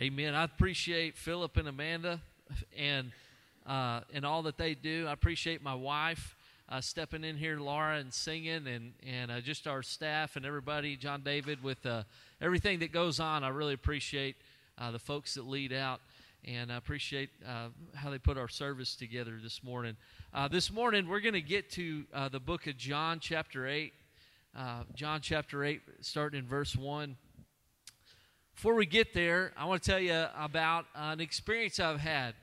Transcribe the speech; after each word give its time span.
Amen. 0.00 0.34
I 0.34 0.44
appreciate 0.44 1.14
Philip 1.18 1.58
and 1.58 1.68
Amanda 1.68 2.22
and 2.74 3.12
uh, 3.66 4.00
and 4.14 4.24
all 4.24 4.40
that 4.44 4.56
they 4.56 4.72
do. 4.72 5.04
I 5.06 5.12
appreciate 5.12 5.62
my 5.62 5.74
wife 5.74 6.36
uh, 6.70 6.80
stepping 6.80 7.22
in 7.22 7.36
here, 7.36 7.60
Laura, 7.60 7.98
and 7.98 8.10
singing, 8.14 8.66
and 8.66 8.94
and 9.06 9.30
uh, 9.30 9.42
just 9.42 9.66
our 9.66 9.82
staff 9.82 10.36
and 10.36 10.46
everybody, 10.46 10.96
John 10.96 11.20
David, 11.20 11.62
with 11.62 11.84
uh, 11.84 12.04
everything 12.40 12.78
that 12.78 12.92
goes 12.92 13.20
on. 13.20 13.44
I 13.44 13.48
really 13.48 13.74
appreciate 13.74 14.36
uh, 14.78 14.90
the 14.90 14.98
folks 14.98 15.34
that 15.34 15.46
lead 15.46 15.70
out, 15.70 16.00
and 16.46 16.72
I 16.72 16.78
appreciate 16.78 17.28
uh, 17.46 17.68
how 17.94 18.08
they 18.08 18.18
put 18.18 18.38
our 18.38 18.48
service 18.48 18.96
together 18.96 19.38
this 19.42 19.62
morning. 19.62 19.98
this 20.50 20.72
morning, 20.72 21.10
we're 21.10 21.20
going 21.20 21.34
to 21.34 21.42
get 21.42 21.70
to 21.72 22.06
the 22.30 22.40
book 22.40 22.66
of 22.66 22.78
John, 22.78 23.20
chapter 23.20 23.68
eight. 23.68 23.92
John 24.94 25.20
chapter 25.20 25.62
eight, 25.62 25.82
starting 26.00 26.38
in 26.38 26.46
verse 26.46 26.74
one. 26.74 27.16
Before 28.60 28.74
we 28.74 28.84
get 28.84 29.14
there, 29.14 29.52
I 29.56 29.64
want 29.64 29.82
to 29.82 29.90
tell 29.90 29.98
you 29.98 30.26
about 30.38 30.84
an 30.94 31.18
experience 31.18 31.80
I've 31.80 31.98
had 31.98 32.34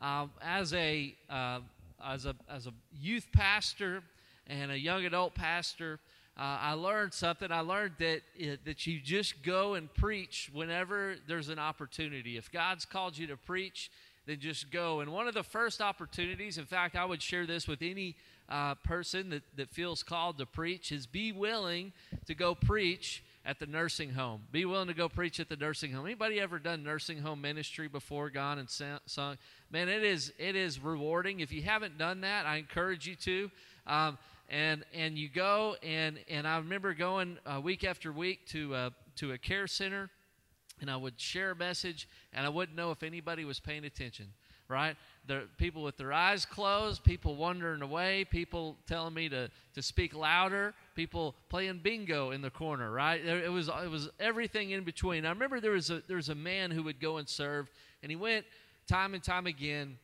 uh, 0.00 0.28
as 0.40 0.72
a 0.72 1.12
uh, 1.28 1.58
as 2.00 2.26
a 2.26 2.36
as 2.48 2.68
a 2.68 2.72
youth 3.00 3.26
pastor 3.32 4.04
and 4.46 4.70
a 4.70 4.78
young 4.78 5.04
adult 5.04 5.34
pastor. 5.34 5.98
Uh, 6.38 6.58
I 6.60 6.72
learned 6.74 7.12
something. 7.12 7.50
I 7.50 7.58
learned 7.58 7.94
that 7.98 8.20
it, 8.38 8.64
that 8.64 8.86
you 8.86 9.00
just 9.00 9.42
go 9.42 9.74
and 9.74 9.92
preach 9.94 10.48
whenever 10.52 11.16
there's 11.26 11.48
an 11.48 11.58
opportunity. 11.58 12.36
If 12.36 12.52
God's 12.52 12.84
called 12.84 13.18
you 13.18 13.26
to 13.26 13.36
preach, 13.36 13.90
then 14.26 14.38
just 14.38 14.70
go. 14.70 15.00
And 15.00 15.12
one 15.12 15.26
of 15.26 15.34
the 15.34 15.42
first 15.42 15.80
opportunities, 15.80 16.56
in 16.56 16.66
fact, 16.66 16.94
I 16.94 17.04
would 17.04 17.20
share 17.20 17.46
this 17.46 17.66
with 17.66 17.82
any 17.82 18.14
uh, 18.48 18.76
person 18.76 19.28
that, 19.30 19.42
that 19.56 19.70
feels 19.70 20.04
called 20.04 20.38
to 20.38 20.46
preach, 20.46 20.92
is 20.92 21.04
be 21.04 21.32
willing 21.32 21.92
to 22.26 22.34
go 22.36 22.54
preach 22.54 23.24
at 23.44 23.58
the 23.58 23.66
nursing 23.66 24.10
home. 24.10 24.42
Be 24.50 24.64
willing 24.64 24.88
to 24.88 24.94
go 24.94 25.08
preach 25.08 25.38
at 25.38 25.48
the 25.48 25.56
nursing 25.56 25.92
home. 25.92 26.06
Anybody 26.06 26.40
ever 26.40 26.58
done 26.58 26.82
nursing 26.82 27.18
home 27.18 27.40
ministry 27.40 27.88
before, 27.88 28.30
gone 28.30 28.58
and 28.58 28.68
sung? 28.70 29.38
Man, 29.70 29.88
it 29.88 30.02
is 30.02 30.32
it 30.38 30.56
is 30.56 30.80
rewarding. 30.80 31.40
If 31.40 31.52
you 31.52 31.62
haven't 31.62 31.98
done 31.98 32.22
that, 32.22 32.46
I 32.46 32.56
encourage 32.56 33.06
you 33.06 33.16
to. 33.16 33.50
Um, 33.86 34.18
and 34.48 34.84
and 34.94 35.18
you 35.18 35.28
go 35.28 35.76
and 35.82 36.18
and 36.28 36.46
I 36.46 36.58
remember 36.58 36.94
going 36.94 37.38
uh, 37.46 37.60
week 37.60 37.84
after 37.84 38.12
week 38.12 38.46
to 38.48 38.74
uh, 38.74 38.90
to 39.16 39.32
a 39.32 39.38
care 39.38 39.66
center, 39.66 40.10
and 40.80 40.90
I 40.90 40.96
would 40.96 41.20
share 41.20 41.52
a 41.52 41.56
message, 41.56 42.08
and 42.32 42.46
I 42.46 42.48
wouldn't 42.48 42.76
know 42.76 42.90
if 42.90 43.02
anybody 43.02 43.44
was 43.44 43.60
paying 43.60 43.84
attention 43.84 44.32
right? 44.74 44.96
The 45.26 45.44
people 45.56 45.82
with 45.82 45.96
their 45.96 46.12
eyes 46.12 46.44
closed, 46.44 47.02
people 47.02 47.36
wandering 47.36 47.80
away, 47.80 48.26
people 48.26 48.76
telling 48.86 49.14
me 49.14 49.28
to, 49.30 49.48
to 49.74 49.82
speak 49.82 50.14
louder, 50.14 50.74
people 50.94 51.34
playing 51.48 51.80
bingo 51.82 52.32
in 52.32 52.42
the 52.42 52.50
corner, 52.50 52.90
right? 52.90 53.24
It 53.24 53.50
was 53.50 53.68
it 53.68 53.90
was 53.90 54.10
everything 54.20 54.72
in 54.72 54.84
between. 54.84 55.24
I 55.24 55.30
remember 55.30 55.60
there 55.60 55.70
was 55.70 55.90
a 55.90 56.02
there 56.06 56.16
was 56.16 56.28
a 56.28 56.34
man 56.34 56.70
who 56.70 56.82
would 56.82 57.00
go 57.00 57.16
and 57.16 57.28
serve, 57.28 57.70
and 58.02 58.10
he 58.10 58.16
went 58.16 58.44
time 58.86 59.14
and 59.14 59.22
time 59.22 59.46
again, 59.46 59.96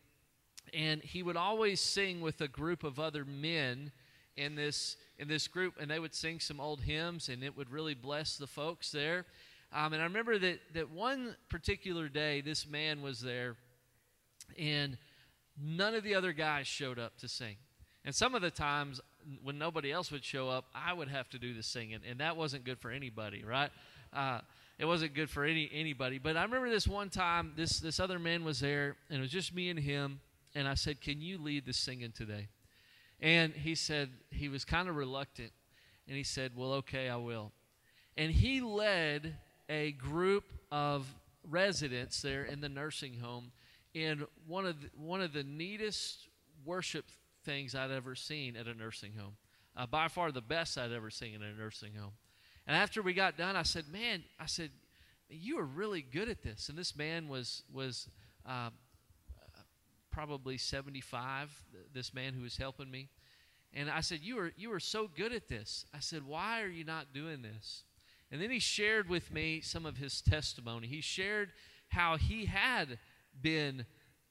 and 0.73 1.03
he 1.03 1.23
would 1.23 1.37
always 1.37 1.81
sing 1.81 2.21
with 2.23 2.41
a 2.41 2.49
group 2.49 2.85
of 2.85 2.99
other 2.99 3.25
men 3.25 3.93
in 4.37 4.55
this 4.55 4.97
in 5.19 5.29
this 5.29 5.49
group, 5.49 5.75
and 5.79 5.91
they 5.91 5.99
would 5.99 6.15
sing 6.15 6.41
some 6.41 6.61
old 6.61 6.81
hymns, 6.81 7.29
and 7.29 7.43
it 7.43 7.55
would 7.57 7.71
really 7.71 7.95
bless 7.95 8.37
the 8.39 8.47
folks 8.47 8.91
there. 8.91 9.27
Um, 9.73 9.93
and 9.93 10.01
I 10.01 10.07
remember 10.07 10.39
that 10.39 10.61
that 10.73 10.91
one 10.91 11.37
particular 11.51 12.09
day, 12.09 12.41
this 12.41 12.67
man 12.67 13.03
was 13.03 13.21
there 13.21 13.57
and 14.59 14.97
none 15.61 15.95
of 15.95 16.03
the 16.03 16.15
other 16.15 16.33
guys 16.33 16.67
showed 16.67 16.99
up 16.99 17.19
to 17.19 17.29
sing. 17.29 17.57
And 18.05 18.15
some 18.15 18.35
of 18.35 18.43
the 18.43 18.51
times 18.51 19.01
when 19.43 19.59
nobody 19.59 19.93
else 19.93 20.11
would 20.11 20.25
show 20.25 20.49
up, 20.49 20.67
I 20.75 20.93
would 20.93 21.09
have 21.09 21.29
to 21.31 21.39
do 21.39 21.55
the 21.55 21.63
singing, 21.63 22.01
and 22.09 22.21
that 22.21 22.37
wasn't 22.37 22.65
good 22.65 22.79
for 22.79 22.91
anybody, 22.91 23.45
right? 23.45 23.71
Uh, 24.13 24.41
it 24.79 24.87
wasn't 24.87 25.15
good 25.15 25.29
for 25.29 25.45
any 25.45 25.71
anybody. 25.73 26.19
But 26.19 26.37
I 26.37 26.43
remember 26.43 26.71
this 26.71 26.89
one 26.89 27.11
time, 27.11 27.53
this 27.57 27.81
this 27.81 28.01
other 28.01 28.19
man 28.19 28.45
was 28.45 28.61
there, 28.61 28.97
and 29.11 29.19
it 29.19 29.21
was 29.21 29.31
just 29.31 29.55
me 29.55 29.69
and 29.69 29.79
him. 29.79 30.21
And 30.55 30.67
I 30.67 30.75
said, 30.75 31.01
"Can 31.01 31.21
you 31.21 31.39
lead 31.39 31.67
the 31.67 31.75
singing 31.75 32.13
today?" 32.13 32.49
And 33.21 33.53
he 33.53 33.75
said 33.75 34.09
he 34.31 34.49
was 34.49 34.65
kind 34.65 34.89
of 34.89 34.97
reluctant, 34.97 35.53
and 36.09 36.17
he 36.17 36.25
said, 36.25 36.53
"Well, 36.57 36.73
okay, 36.75 37.11
I 37.11 37.17
will." 37.17 37.53
And 38.17 38.33
he 38.33 38.63
led 38.63 39.37
a 39.69 39.93
group 39.93 40.45
of 40.73 41.15
residents 41.49 42.23
there 42.23 42.45
in 42.45 42.61
the 42.61 42.69
nursing 42.69 43.21
home 43.21 43.53
in 43.95 44.25
one 44.47 44.67
of 44.67 44.81
the, 44.81 44.89
one 44.97 45.21
of 45.21 45.33
the 45.33 45.43
neatest 45.43 46.29
worship 46.65 47.07
things 47.45 47.75
I'd 47.75 47.91
ever 47.91 48.15
seen 48.15 48.57
at 48.57 48.67
a 48.67 48.75
nursing 48.75 49.13
home. 49.15 49.37
Uh, 49.77 49.87
by 49.87 50.09
far 50.09 50.33
the 50.33 50.41
best 50.41 50.77
I'd 50.77 50.93
ever 50.93 51.11
seen 51.11 51.35
in 51.35 51.43
a 51.43 51.53
nursing 51.55 51.95
home. 51.95 52.13
And 52.67 52.77
after 52.77 53.03
we 53.03 53.15
got 53.15 53.37
done, 53.37 53.57
I 53.57 53.63
said, 53.63 53.89
"Man, 53.89 54.23
I 54.39 54.47
said, 54.47 54.71
you 55.29 55.59
are 55.59 55.65
really 55.65 56.03
good 56.03 56.29
at 56.29 56.43
this." 56.43 56.69
And 56.69 56.77
this 56.77 56.97
man 56.97 57.29
was 57.29 57.63
was 57.73 58.09
uh, 58.47 58.71
probably 60.11 60.59
75. 60.59 61.51
This 61.93 62.13
man 62.13 62.35
who 62.35 62.43
was 62.43 62.57
helping 62.57 62.91
me, 62.91 63.09
and 63.73 63.89
I 63.89 64.01
said, 64.01 64.21
"You 64.23 64.39
are 64.39 64.53
you 64.57 64.73
are 64.73 64.81
so 64.81 65.09
good 65.09 65.33
at 65.33 65.49
this." 65.49 65.87
I 65.95 66.01
said, 66.01 66.27
"Why 66.27 66.63
are 66.63 66.69
you 66.69 66.85
not 66.85 67.13
doing 67.13 67.43
this?" 67.43 67.85
And 68.31 68.41
then 68.41 68.51
he 68.51 68.59
shared 68.59 69.09
with 69.09 69.33
me 69.33 69.61
some 69.61 69.87
of 69.87 69.97
his 69.97 70.21
testimony. 70.21 70.87
He 70.87 71.01
shared 71.01 71.53
how 71.89 72.17
he 72.17 72.45
had 72.47 72.99
been 73.43 73.87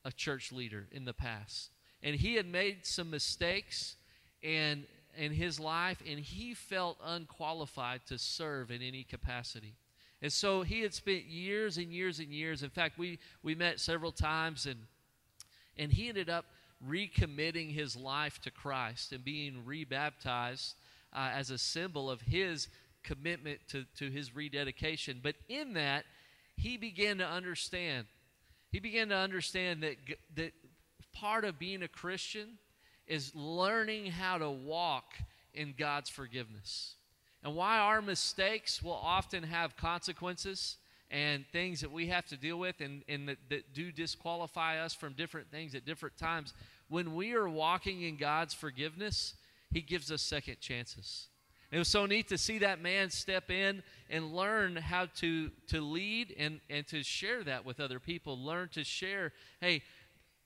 a 0.05 0.11
church 0.11 0.51
leader 0.51 0.87
in 0.91 1.05
the 1.05 1.13
past. 1.13 1.69
And 2.01 2.15
he 2.15 2.35
had 2.35 2.45
made 2.45 2.85
some 2.85 3.09
mistakes 3.09 3.95
and 4.43 4.85
in 5.17 5.31
his 5.31 5.59
life 5.59 6.01
and 6.07 6.19
he 6.19 6.53
felt 6.53 6.97
unqualified 7.03 8.01
to 8.07 8.17
serve 8.17 8.71
in 8.71 8.81
any 8.81 9.03
capacity. 9.03 9.75
And 10.21 10.31
so 10.31 10.61
he 10.61 10.81
had 10.81 10.93
spent 10.93 11.25
years 11.25 11.77
and 11.77 11.91
years 11.91 12.19
and 12.19 12.29
years. 12.29 12.63
In 12.63 12.69
fact, 12.69 12.97
we, 12.97 13.19
we 13.43 13.55
met 13.55 13.79
several 13.79 14.11
times 14.11 14.65
and 14.65 14.79
and 15.79 15.93
he 15.93 16.09
ended 16.09 16.29
up 16.29 16.45
recommitting 16.87 17.73
his 17.73 17.95
life 17.95 18.39
to 18.41 18.51
Christ 18.51 19.13
and 19.13 19.23
being 19.23 19.63
rebaptized 19.65 20.75
uh, 21.13 21.29
as 21.33 21.49
a 21.49 21.57
symbol 21.57 22.09
of 22.09 22.21
his 22.21 22.67
commitment 23.03 23.59
to, 23.69 23.85
to 23.97 24.09
his 24.11 24.35
rededication. 24.35 25.21
But 25.23 25.35
in 25.47 25.73
that, 25.73 26.03
he 26.57 26.77
began 26.77 27.17
to 27.19 27.25
understand 27.25 28.07
he 28.71 28.79
began 28.79 29.09
to 29.09 29.15
understand 29.15 29.83
that, 29.83 29.95
that 30.35 30.53
part 31.13 31.45
of 31.45 31.57
being 31.57 31.83
a 31.83 31.87
Christian 31.87 32.57
is 33.07 33.33
learning 33.35 34.07
how 34.07 34.37
to 34.37 34.49
walk 34.49 35.13
in 35.53 35.73
God's 35.77 36.09
forgiveness. 36.09 36.95
And 37.43 37.55
why 37.55 37.79
our 37.79 38.01
mistakes 38.01 38.83
will 38.83 38.99
often 39.01 39.43
have 39.43 39.75
consequences 39.75 40.77
and 41.09 41.45
things 41.51 41.81
that 41.81 41.91
we 41.91 42.07
have 42.07 42.25
to 42.27 42.37
deal 42.37 42.59
with 42.59 42.81
and, 42.81 43.03
and 43.07 43.27
that, 43.29 43.37
that 43.49 43.73
do 43.73 43.91
disqualify 43.91 44.79
us 44.79 44.93
from 44.93 45.13
different 45.13 45.49
things 45.49 45.73
at 45.73 45.85
different 45.85 46.17
times. 46.17 46.53
When 46.89 47.15
we 47.15 47.33
are 47.33 47.49
walking 47.49 48.03
in 48.03 48.17
God's 48.17 48.53
forgiveness, 48.53 49.33
He 49.71 49.81
gives 49.81 50.11
us 50.11 50.21
second 50.21 50.59
chances. 50.59 51.28
It 51.71 51.77
was 51.77 51.87
so 51.87 52.05
neat 52.07 52.27
to 52.29 52.37
see 52.37 52.59
that 52.59 52.81
man 52.81 53.11
step 53.11 53.51
in 53.51 53.83
and 54.09 54.33
learn 54.33 54.75
how 54.75 55.05
to, 55.17 55.51
to 55.67 55.81
lead 55.81 56.33
and, 56.37 56.59
and 56.69 56.87
to 56.87 57.03
share 57.03 57.43
that 57.43 57.63
with 57.63 57.79
other 57.79 57.99
people. 57.99 58.39
Learn 58.39 58.69
to 58.69 58.83
share, 58.83 59.33
hey, 59.61 59.83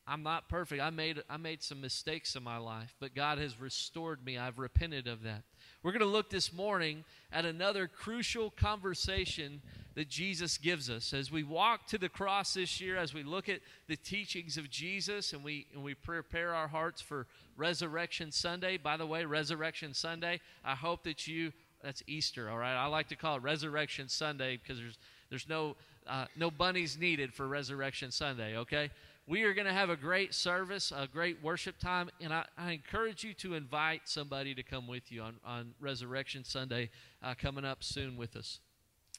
I'm 0.05 0.21
not 0.21 0.49
perfect. 0.49 0.81
I 0.81 0.89
made, 0.89 1.23
I 1.29 1.37
made 1.37 1.63
some 1.63 1.79
mistakes 1.79 2.35
in 2.35 2.43
my 2.43 2.57
life, 2.57 2.93
but 2.99 3.15
God 3.15 3.37
has 3.37 3.59
restored 3.59 4.25
me. 4.25 4.37
I've 4.37 4.59
repented 4.59 5.07
of 5.07 5.23
that. 5.23 5.43
We're 5.83 5.91
going 5.91 5.99
to 5.99 6.05
look 6.05 6.29
this 6.29 6.53
morning 6.53 7.03
at 7.33 7.43
another 7.43 7.89
crucial 7.89 8.51
conversation 8.51 9.61
that 9.95 10.07
Jesus 10.07 10.57
gives 10.57 10.89
us. 10.89 11.13
As 11.13 11.29
we 11.29 11.43
walk 11.43 11.87
to 11.87 11.97
the 11.97 12.07
cross 12.07 12.53
this 12.53 12.79
year, 12.79 12.95
as 12.95 13.13
we 13.13 13.21
look 13.21 13.49
at 13.49 13.59
the 13.89 13.97
teachings 13.97 14.57
of 14.57 14.69
Jesus 14.69 15.33
and 15.33 15.43
we, 15.43 15.67
and 15.73 15.83
we 15.83 15.93
prepare 15.93 16.55
our 16.55 16.69
hearts 16.69 17.01
for 17.01 17.27
Resurrection 17.57 18.31
Sunday. 18.31 18.77
By 18.77 18.95
the 18.95 19.05
way, 19.05 19.25
Resurrection 19.25 19.93
Sunday, 19.93 20.39
I 20.63 20.73
hope 20.73 21.03
that 21.03 21.27
you, 21.27 21.51
that's 21.83 22.01
Easter, 22.07 22.49
all 22.49 22.57
right? 22.57 22.75
I 22.75 22.85
like 22.85 23.09
to 23.09 23.17
call 23.17 23.35
it 23.35 23.43
Resurrection 23.43 24.07
Sunday 24.07 24.55
because 24.55 24.79
there's, 24.79 24.97
there's 25.29 25.49
no, 25.49 25.75
uh, 26.07 26.27
no 26.37 26.49
bunnies 26.49 26.97
needed 26.97 27.33
for 27.33 27.45
Resurrection 27.45 28.09
Sunday, 28.09 28.55
okay? 28.55 28.89
We 29.25 29.43
are 29.43 29.53
going 29.53 29.67
to 29.67 29.73
have 29.73 29.89
a 29.89 29.95
great 29.95 30.33
service, 30.33 30.91
a 30.93 31.07
great 31.07 31.41
worship 31.41 31.77
time, 31.79 32.09
and 32.19 32.33
I, 32.33 32.43
I, 32.57 32.71
encourage 32.71 33.23
you 33.23 33.33
to 33.35 33.53
invite 33.53 34.01
somebody 34.03 34.53
to 34.53 34.63
come 34.63 34.85
with 34.85 35.13
you 35.13 35.21
on, 35.21 35.35
on 35.45 35.73
Resurrection 35.79 36.43
Sunday 36.43 36.89
uh, 37.23 37.33
coming 37.33 37.63
up 37.63 37.85
soon 37.85 38.17
with 38.17 38.35
us. 38.35 38.59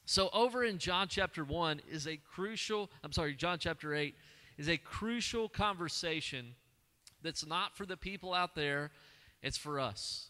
So, 0.05 0.29
over 0.35 0.63
in 0.63 0.77
John 0.77 1.09
chapter 1.09 1.43
1 1.43 1.81
is 1.91 2.07
a 2.07 2.19
crucial, 2.19 2.91
I'm 3.03 3.13
sorry, 3.13 3.35
John 3.35 3.59
chapter 3.59 3.95
8 3.95 4.15
is 4.59 4.69
a 4.69 4.77
crucial 4.77 5.49
conversation 5.49 6.55
that's 7.23 7.47
not 7.47 7.75
for 7.75 7.87
the 7.87 7.97
people 7.97 8.35
out 8.35 8.55
there, 8.55 8.91
it's 9.43 9.57
for 9.57 9.81
us. 9.81 10.27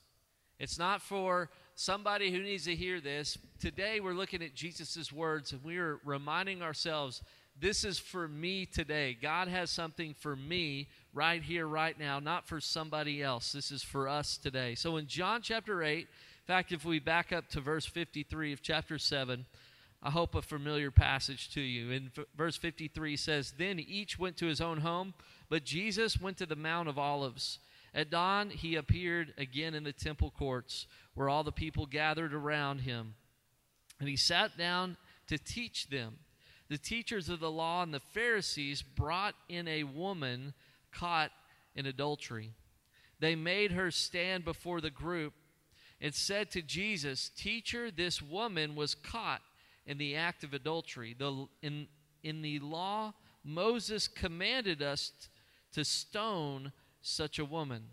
It's 0.60 0.78
not 0.78 1.02
for 1.02 1.50
somebody 1.74 2.30
who 2.30 2.38
needs 2.38 2.66
to 2.66 2.76
hear 2.76 3.00
this. 3.00 3.36
Today, 3.58 3.98
we're 3.98 4.14
looking 4.14 4.40
at 4.40 4.54
Jesus' 4.54 5.12
words 5.12 5.50
and 5.50 5.64
we 5.64 5.78
are 5.78 5.98
reminding 6.04 6.62
ourselves 6.62 7.22
this 7.60 7.84
is 7.84 7.98
for 7.98 8.26
me 8.26 8.66
today. 8.66 9.16
God 9.20 9.48
has 9.48 9.70
something 9.70 10.14
for 10.18 10.34
me 10.34 10.88
right 11.12 11.42
here, 11.42 11.66
right 11.66 11.98
now, 11.98 12.18
not 12.18 12.46
for 12.46 12.60
somebody 12.60 13.22
else. 13.22 13.52
This 13.52 13.70
is 13.70 13.82
for 13.82 14.08
us 14.08 14.36
today. 14.36 14.74
So 14.74 14.96
in 14.96 15.06
John 15.06 15.40
chapter 15.42 15.82
8, 15.82 15.98
in 15.98 16.06
fact, 16.46 16.72
if 16.72 16.84
we 16.84 16.98
back 16.98 17.32
up 17.32 17.48
to 17.50 17.60
verse 17.60 17.86
53 17.86 18.52
of 18.52 18.60
chapter 18.60 18.98
7, 18.98 19.46
I 20.02 20.10
hope, 20.10 20.34
a 20.34 20.42
familiar 20.42 20.90
passage 20.90 21.48
to 21.54 21.62
you. 21.62 21.90
In 21.90 22.10
f- 22.16 22.26
verse 22.36 22.58
53 22.58 23.16
says, 23.16 23.54
Then 23.56 23.80
each 23.80 24.18
went 24.18 24.36
to 24.36 24.46
his 24.46 24.60
own 24.60 24.78
home, 24.78 25.14
but 25.48 25.64
Jesus 25.64 26.20
went 26.20 26.36
to 26.38 26.46
the 26.46 26.56
Mount 26.56 26.90
of 26.90 26.98
Olives. 26.98 27.58
At 27.94 28.10
dawn, 28.10 28.50
he 28.50 28.74
appeared 28.74 29.32
again 29.38 29.72
in 29.72 29.84
the 29.84 29.92
temple 29.92 30.30
courts, 30.36 30.86
where 31.14 31.30
all 31.30 31.42
the 31.42 31.52
people 31.52 31.86
gathered 31.86 32.34
around 32.34 32.80
him. 32.80 33.14
And 33.98 34.08
he 34.08 34.16
sat 34.16 34.58
down 34.58 34.98
to 35.28 35.38
teach 35.38 35.88
them. 35.88 36.18
The 36.68 36.78
teachers 36.78 37.28
of 37.28 37.40
the 37.40 37.50
law 37.50 37.82
and 37.82 37.92
the 37.92 38.00
Pharisees 38.00 38.82
brought 38.82 39.34
in 39.48 39.68
a 39.68 39.84
woman 39.84 40.54
caught 40.92 41.30
in 41.74 41.86
adultery. 41.86 42.52
They 43.20 43.34
made 43.34 43.72
her 43.72 43.90
stand 43.90 44.44
before 44.44 44.80
the 44.80 44.90
group 44.90 45.34
and 46.00 46.14
said 46.14 46.50
to 46.50 46.62
Jesus, 46.62 47.30
Teacher, 47.30 47.90
this 47.90 48.20
woman 48.20 48.74
was 48.74 48.94
caught 48.94 49.42
in 49.86 49.98
the 49.98 50.16
act 50.16 50.44
of 50.44 50.54
adultery. 50.54 51.14
The, 51.18 51.46
in, 51.62 51.88
in 52.22 52.42
the 52.42 52.58
law, 52.60 53.14
Moses 53.44 54.08
commanded 54.08 54.82
us 54.82 55.12
t- 55.20 55.28
to 55.72 55.84
stone 55.84 56.72
such 57.02 57.38
a 57.38 57.44
woman. 57.44 57.84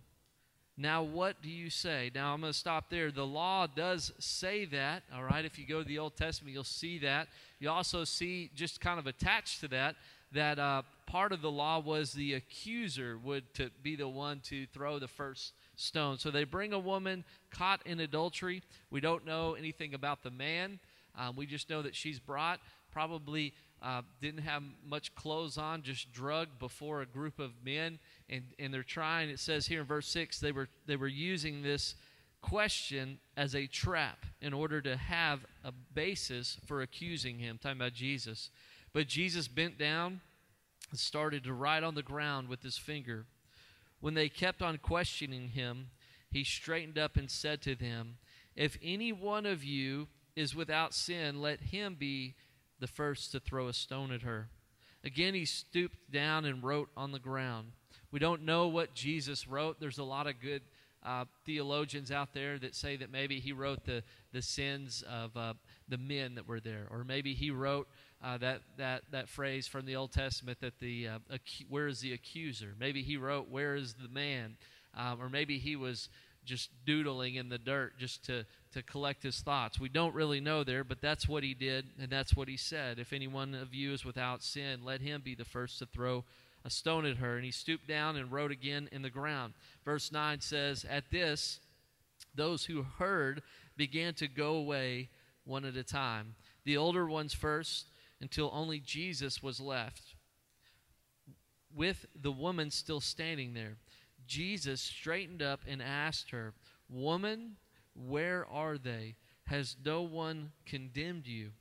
Now, 0.81 1.03
what 1.03 1.43
do 1.43 1.49
you 1.49 1.69
say? 1.69 2.09
Now, 2.15 2.33
I'm 2.33 2.41
going 2.41 2.51
to 2.51 2.57
stop 2.57 2.89
there. 2.89 3.11
The 3.11 3.23
law 3.23 3.67
does 3.67 4.11
say 4.17 4.65
that, 4.65 5.03
all 5.15 5.23
right? 5.23 5.45
If 5.45 5.59
you 5.59 5.67
go 5.67 5.83
to 5.83 5.87
the 5.87 5.99
Old 5.99 6.15
Testament, 6.15 6.55
you'll 6.55 6.63
see 6.63 6.97
that. 6.99 7.27
You 7.59 7.69
also 7.69 8.03
see, 8.03 8.49
just 8.55 8.81
kind 8.81 8.97
of 8.97 9.05
attached 9.05 9.59
to 9.59 9.67
that, 9.67 9.95
that 10.31 10.57
uh, 10.57 10.81
part 11.05 11.33
of 11.33 11.43
the 11.43 11.51
law 11.51 11.79
was 11.79 12.13
the 12.13 12.33
accuser 12.33 13.19
would 13.23 13.53
to 13.53 13.69
be 13.83 13.95
the 13.95 14.07
one 14.07 14.39
to 14.45 14.65
throw 14.73 14.97
the 14.97 15.07
first 15.07 15.53
stone. 15.75 16.17
So 16.17 16.31
they 16.31 16.45
bring 16.45 16.73
a 16.73 16.79
woman 16.79 17.25
caught 17.51 17.85
in 17.85 17.99
adultery. 17.99 18.63
We 18.89 19.01
don't 19.01 19.23
know 19.23 19.53
anything 19.53 19.93
about 19.93 20.23
the 20.23 20.31
man. 20.31 20.79
Um, 21.15 21.35
we 21.35 21.45
just 21.45 21.69
know 21.69 21.83
that 21.83 21.95
she's 21.95 22.17
brought, 22.17 22.59
probably 22.91 23.53
uh, 23.81 24.01
didn't 24.21 24.41
have 24.41 24.63
much 24.85 25.13
clothes 25.15 25.57
on, 25.57 25.81
just 25.81 26.11
drugged 26.11 26.59
before 26.59 27.01
a 27.01 27.05
group 27.05 27.39
of 27.39 27.51
men, 27.65 27.99
and, 28.29 28.43
and 28.59 28.73
they're 28.73 28.83
trying. 28.83 29.29
It 29.29 29.39
says 29.39 29.67
here 29.67 29.81
in 29.81 29.87
verse 29.87 30.07
six, 30.07 30.39
they 30.39 30.51
were 30.51 30.69
they 30.85 30.95
were 30.95 31.07
using 31.07 31.63
this 31.63 31.95
question 32.41 33.19
as 33.37 33.55
a 33.55 33.67
trap 33.67 34.25
in 34.41 34.53
order 34.53 34.81
to 34.81 34.95
have 34.95 35.45
a 35.63 35.71
basis 35.71 36.57
for 36.65 36.81
accusing 36.81 37.39
him. 37.39 37.57
Talking 37.61 37.79
about 37.79 37.93
Jesus, 37.93 38.49
but 38.93 39.07
Jesus 39.07 39.47
bent 39.47 39.77
down 39.77 40.21
and 40.91 40.99
started 40.99 41.43
to 41.45 41.53
write 41.53 41.83
on 41.83 41.95
the 41.95 42.03
ground 42.03 42.49
with 42.49 42.61
his 42.61 42.77
finger. 42.77 43.25
When 43.99 44.13
they 44.13 44.29
kept 44.29 44.61
on 44.61 44.77
questioning 44.77 45.49
him, 45.49 45.89
he 46.31 46.43
straightened 46.43 46.97
up 46.97 47.17
and 47.17 47.29
said 47.29 47.61
to 47.63 47.75
them, 47.75 48.17
If 48.55 48.77
any 48.83 49.11
one 49.11 49.45
of 49.45 49.63
you 49.63 50.07
is 50.35 50.55
without 50.55 50.93
sin, 50.93 51.41
let 51.41 51.59
him 51.61 51.95
be 51.99 52.35
the 52.81 52.87
first 52.87 53.31
to 53.31 53.39
throw 53.39 53.69
a 53.69 53.73
stone 53.73 54.11
at 54.11 54.23
her. 54.23 54.49
Again, 55.05 55.33
he 55.33 55.45
stooped 55.45 56.11
down 56.11 56.43
and 56.43 56.61
wrote 56.61 56.89
on 56.97 57.13
the 57.13 57.19
ground. 57.19 57.71
We 58.11 58.19
don't 58.19 58.43
know 58.43 58.67
what 58.67 58.93
Jesus 58.93 59.47
wrote. 59.47 59.79
There's 59.79 59.99
a 59.99 60.03
lot 60.03 60.27
of 60.27 60.41
good 60.41 60.63
uh, 61.03 61.25
theologians 61.45 62.11
out 62.11 62.33
there 62.33 62.59
that 62.59 62.75
say 62.75 62.97
that 62.97 63.11
maybe 63.11 63.39
he 63.39 63.53
wrote 63.53 63.85
the, 63.85 64.03
the 64.33 64.41
sins 64.41 65.03
of 65.09 65.35
uh, 65.37 65.53
the 65.87 65.97
men 65.97 66.35
that 66.35 66.47
were 66.47 66.59
there, 66.59 66.87
or 66.91 67.03
maybe 67.03 67.33
he 67.33 67.49
wrote 67.49 67.87
uh, 68.23 68.37
that, 68.37 68.61
that, 68.77 69.03
that 69.11 69.29
phrase 69.29 69.67
from 69.67 69.85
the 69.85 69.95
Old 69.95 70.11
Testament 70.11 70.59
that 70.61 70.79
the 70.79 71.07
uh, 71.07 71.19
acu- 71.31 71.65
where 71.69 71.87
is 71.87 72.01
the 72.01 72.13
accuser? 72.13 72.75
Maybe 72.79 73.01
he 73.01 73.17
wrote 73.17 73.49
where 73.49 73.75
is 73.75 73.95
the 73.95 74.09
man, 74.09 74.57
um, 74.95 75.21
or 75.21 75.29
maybe 75.29 75.57
he 75.57 75.75
was 75.75 76.09
just 76.45 76.69
doodling 76.85 77.35
in 77.35 77.49
the 77.49 77.57
dirt 77.57 77.97
just 77.97 78.25
to, 78.25 78.45
to 78.73 78.81
collect 78.81 79.23
his 79.23 79.41
thoughts. 79.41 79.79
We 79.79 79.89
don't 79.89 80.15
really 80.15 80.39
know 80.39 80.63
there, 80.63 80.83
but 80.83 81.01
that's 81.01 81.27
what 81.27 81.43
he 81.43 81.53
did, 81.53 81.85
and 81.99 82.09
that's 82.09 82.35
what 82.35 82.47
he 82.47 82.57
said. 82.57 82.99
If 82.99 83.13
any 83.13 83.27
one 83.27 83.53
of 83.53 83.73
you 83.73 83.93
is 83.93 84.05
without 84.05 84.43
sin, 84.43 84.81
let 84.83 85.01
him 85.01 85.21
be 85.23 85.35
the 85.35 85.45
first 85.45 85.79
to 85.79 85.85
throw 85.85 86.23
a 86.63 86.69
stone 86.69 87.05
at 87.05 87.17
her. 87.17 87.35
And 87.35 87.45
he 87.45 87.51
stooped 87.51 87.87
down 87.87 88.15
and 88.15 88.31
wrote 88.31 88.51
again 88.51 88.87
in 88.91 89.01
the 89.01 89.09
ground. 89.09 89.53
Verse 89.83 90.11
9 90.11 90.41
says, 90.41 90.85
At 90.89 91.11
this, 91.11 91.59
those 92.35 92.65
who 92.65 92.85
heard 92.97 93.41
began 93.75 94.13
to 94.15 94.27
go 94.27 94.55
away 94.55 95.09
one 95.43 95.65
at 95.65 95.75
a 95.75 95.83
time, 95.83 96.35
the 96.63 96.77
older 96.77 97.07
ones 97.07 97.33
first, 97.33 97.87
until 98.21 98.51
only 98.53 98.79
Jesus 98.79 99.41
was 99.41 99.59
left, 99.59 100.15
with 101.75 102.05
the 102.21 102.31
woman 102.31 102.69
still 102.69 103.01
standing 103.01 103.53
there. 103.53 103.77
Jesus 104.27 104.81
straightened 104.81 105.41
up 105.41 105.61
and 105.67 105.81
asked 105.81 106.29
her, 106.29 106.53
Woman, 106.89 107.57
where 107.93 108.45
are 108.47 108.77
they? 108.77 109.15
Has 109.45 109.75
no 109.83 110.01
one 110.01 110.51
condemned 110.65 111.27
you? 111.27 111.51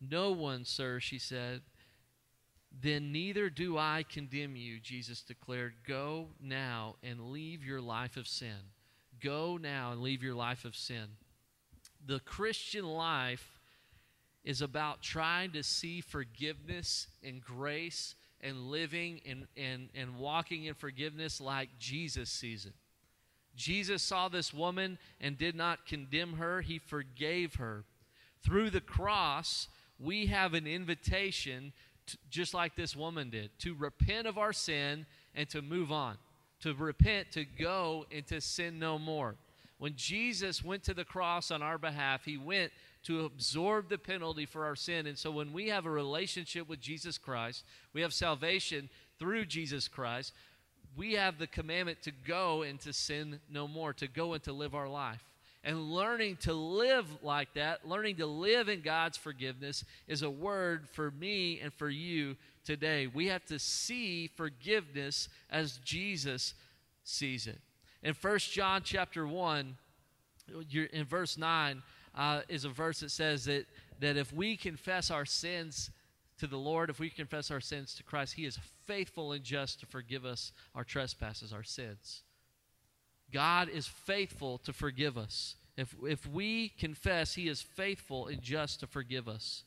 No 0.00 0.32
one, 0.32 0.64
sir, 0.64 1.00
she 1.00 1.18
said. 1.18 1.62
Then 2.78 3.12
neither 3.12 3.48
do 3.48 3.78
I 3.78 4.04
condemn 4.08 4.56
you, 4.56 4.80
Jesus 4.80 5.22
declared. 5.22 5.74
Go 5.86 6.28
now 6.40 6.96
and 7.02 7.30
leave 7.30 7.64
your 7.64 7.80
life 7.80 8.16
of 8.16 8.28
sin. 8.28 8.72
Go 9.22 9.56
now 9.56 9.92
and 9.92 10.02
leave 10.02 10.22
your 10.22 10.34
life 10.34 10.64
of 10.64 10.76
sin. 10.76 11.16
The 12.04 12.20
Christian 12.20 12.84
life 12.84 13.60
is 14.44 14.60
about 14.60 15.02
trying 15.02 15.52
to 15.52 15.62
see 15.62 16.00
forgiveness 16.00 17.08
and 17.22 17.40
grace 17.42 18.14
and 18.40 18.70
living 18.70 19.20
and, 19.26 19.46
and, 19.56 19.88
and 19.94 20.18
walking 20.18 20.64
in 20.64 20.74
forgiveness 20.74 21.40
like 21.40 21.70
Jesus 21.78 22.30
sees 22.30 22.66
it. 22.66 22.74
Jesus 23.56 24.02
saw 24.02 24.28
this 24.28 24.52
woman 24.52 24.98
and 25.20 25.38
did 25.38 25.54
not 25.54 25.86
condemn 25.86 26.34
her, 26.34 26.60
he 26.60 26.78
forgave 26.78 27.56
her. 27.56 27.84
Through 28.42 28.70
the 28.70 28.80
cross, 28.80 29.68
we 29.98 30.26
have 30.26 30.54
an 30.54 30.66
invitation, 30.66 31.72
to, 32.06 32.16
just 32.30 32.54
like 32.54 32.76
this 32.76 32.94
woman 32.94 33.30
did, 33.30 33.50
to 33.60 33.74
repent 33.74 34.26
of 34.26 34.38
our 34.38 34.52
sin 34.52 35.06
and 35.34 35.48
to 35.50 35.62
move 35.62 35.90
on. 35.90 36.16
To 36.60 36.74
repent, 36.74 37.32
to 37.32 37.44
go, 37.44 38.06
and 38.10 38.26
to 38.28 38.40
sin 38.40 38.78
no 38.78 38.98
more. 38.98 39.34
When 39.78 39.94
Jesus 39.96 40.64
went 40.64 40.84
to 40.84 40.94
the 40.94 41.04
cross 41.04 41.50
on 41.50 41.62
our 41.62 41.76
behalf, 41.76 42.24
he 42.24 42.38
went 42.38 42.72
to 43.04 43.24
absorb 43.24 43.88
the 43.88 43.98
penalty 43.98 44.46
for 44.46 44.64
our 44.64 44.74
sin. 44.74 45.06
And 45.06 45.18
so 45.18 45.30
when 45.30 45.52
we 45.52 45.68
have 45.68 45.86
a 45.86 45.90
relationship 45.90 46.68
with 46.68 46.80
Jesus 46.80 47.18
Christ, 47.18 47.64
we 47.92 48.00
have 48.00 48.14
salvation 48.14 48.88
through 49.18 49.44
Jesus 49.46 49.86
Christ, 49.86 50.32
we 50.96 51.12
have 51.14 51.38
the 51.38 51.46
commandment 51.46 52.02
to 52.02 52.12
go 52.26 52.62
and 52.62 52.80
to 52.80 52.92
sin 52.92 53.40
no 53.50 53.68
more, 53.68 53.92
to 53.94 54.08
go 54.08 54.32
and 54.32 54.42
to 54.44 54.52
live 54.52 54.74
our 54.74 54.88
life. 54.88 55.22
And 55.62 55.90
learning 55.92 56.36
to 56.42 56.54
live 56.54 57.06
like 57.22 57.54
that, 57.54 57.86
learning 57.86 58.16
to 58.16 58.26
live 58.26 58.68
in 58.68 58.82
God's 58.82 59.16
forgiveness, 59.16 59.84
is 60.06 60.22
a 60.22 60.30
word 60.30 60.88
for 60.92 61.10
me 61.10 61.60
and 61.60 61.72
for 61.72 61.90
you 61.90 62.36
today. 62.64 63.08
We 63.08 63.26
have 63.28 63.44
to 63.46 63.58
see 63.58 64.28
forgiveness 64.28 65.28
as 65.50 65.78
Jesus 65.78 66.54
sees 67.02 67.46
it. 67.46 67.58
In 68.02 68.14
1 68.14 68.38
John 68.38 68.82
chapter 68.84 69.26
1, 69.26 69.76
in 70.92 71.04
verse 71.04 71.36
9, 71.36 71.82
uh, 72.14 72.40
is 72.48 72.64
a 72.64 72.68
verse 72.68 73.00
that 73.00 73.10
says 73.10 73.44
that, 73.46 73.66
that 74.00 74.16
if 74.16 74.32
we 74.32 74.56
confess 74.56 75.10
our 75.10 75.24
sins 75.24 75.90
to 76.38 76.46
the 76.46 76.58
Lord, 76.58 76.90
if 76.90 76.98
we 76.98 77.10
confess 77.10 77.50
our 77.50 77.60
sins 77.60 77.94
to 77.94 78.02
Christ, 78.02 78.34
He 78.34 78.44
is 78.44 78.58
faithful 78.84 79.32
and 79.32 79.42
just 79.42 79.80
to 79.80 79.86
forgive 79.86 80.24
us 80.24 80.52
our 80.74 80.84
trespasses, 80.84 81.52
our 81.52 81.62
sins. 81.62 82.22
God 83.32 83.68
is 83.68 83.86
faithful 83.86 84.58
to 84.58 84.72
forgive 84.72 85.18
us. 85.18 85.56
If, 85.76 85.94
if 86.02 86.26
we 86.26 86.68
confess, 86.68 87.34
He 87.34 87.48
is 87.48 87.62
faithful 87.62 88.26
and 88.26 88.40
just 88.42 88.80
to 88.80 88.86
forgive 88.86 89.28
us. 89.28 89.64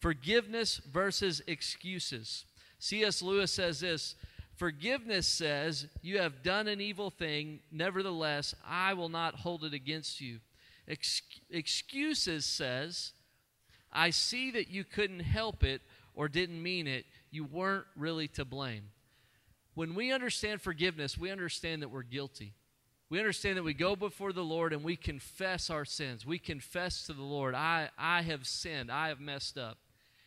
Forgiveness 0.00 0.78
versus 0.78 1.40
excuses. 1.46 2.44
C.S. 2.78 3.22
Lewis 3.22 3.52
says 3.52 3.80
this 3.80 4.14
Forgiveness 4.56 5.28
says, 5.28 5.86
You 6.02 6.18
have 6.18 6.42
done 6.42 6.66
an 6.66 6.80
evil 6.80 7.10
thing, 7.10 7.60
nevertheless, 7.70 8.54
I 8.66 8.94
will 8.94 9.08
not 9.10 9.36
hold 9.36 9.64
it 9.64 9.74
against 9.74 10.20
you. 10.20 10.40
Ex- 10.88 11.22
excuses 11.50 12.46
says, 12.46 13.12
I 13.92 14.10
see 14.10 14.50
that 14.52 14.68
you 14.68 14.84
couldn't 14.84 15.20
help 15.20 15.64
it 15.64 15.82
or 16.14 16.28
didn't 16.28 16.62
mean 16.62 16.86
it. 16.86 17.04
You 17.30 17.44
weren't 17.44 17.86
really 17.96 18.28
to 18.28 18.44
blame. 18.44 18.90
When 19.74 19.94
we 19.94 20.12
understand 20.12 20.62
forgiveness, 20.62 21.18
we 21.18 21.30
understand 21.30 21.82
that 21.82 21.90
we're 21.90 22.02
guilty. 22.02 22.54
We 23.08 23.18
understand 23.18 23.56
that 23.58 23.62
we 23.62 23.74
go 23.74 23.94
before 23.94 24.32
the 24.32 24.42
Lord 24.42 24.72
and 24.72 24.82
we 24.82 24.96
confess 24.96 25.70
our 25.70 25.84
sins. 25.84 26.26
We 26.26 26.38
confess 26.38 27.06
to 27.06 27.12
the 27.12 27.22
Lord, 27.22 27.54
I, 27.54 27.90
I 27.96 28.22
have 28.22 28.46
sinned, 28.46 28.90
I 28.90 29.08
have 29.08 29.20
messed 29.20 29.58
up. 29.58 29.78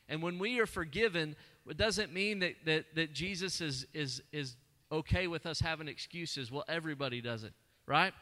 And 0.07 0.21
when 0.23 0.39
we 0.39 0.59
are 0.59 0.65
forgiven, 0.65 1.35
it 1.67 1.77
doesn't 1.77 2.13
mean 2.13 2.39
that, 2.39 2.55
that, 2.65 2.85
that 2.95 3.13
Jesus 3.13 3.59
is, 3.59 3.85
is, 3.93 4.21
is 4.31 4.55
okay 4.91 5.27
with 5.27 5.45
us 5.45 5.59
having 5.59 5.87
excuses. 5.87 6.51
Well, 6.51 6.63
everybody 6.67 7.21
does 7.21 7.43
it, 7.43 7.53
right? 7.85 8.13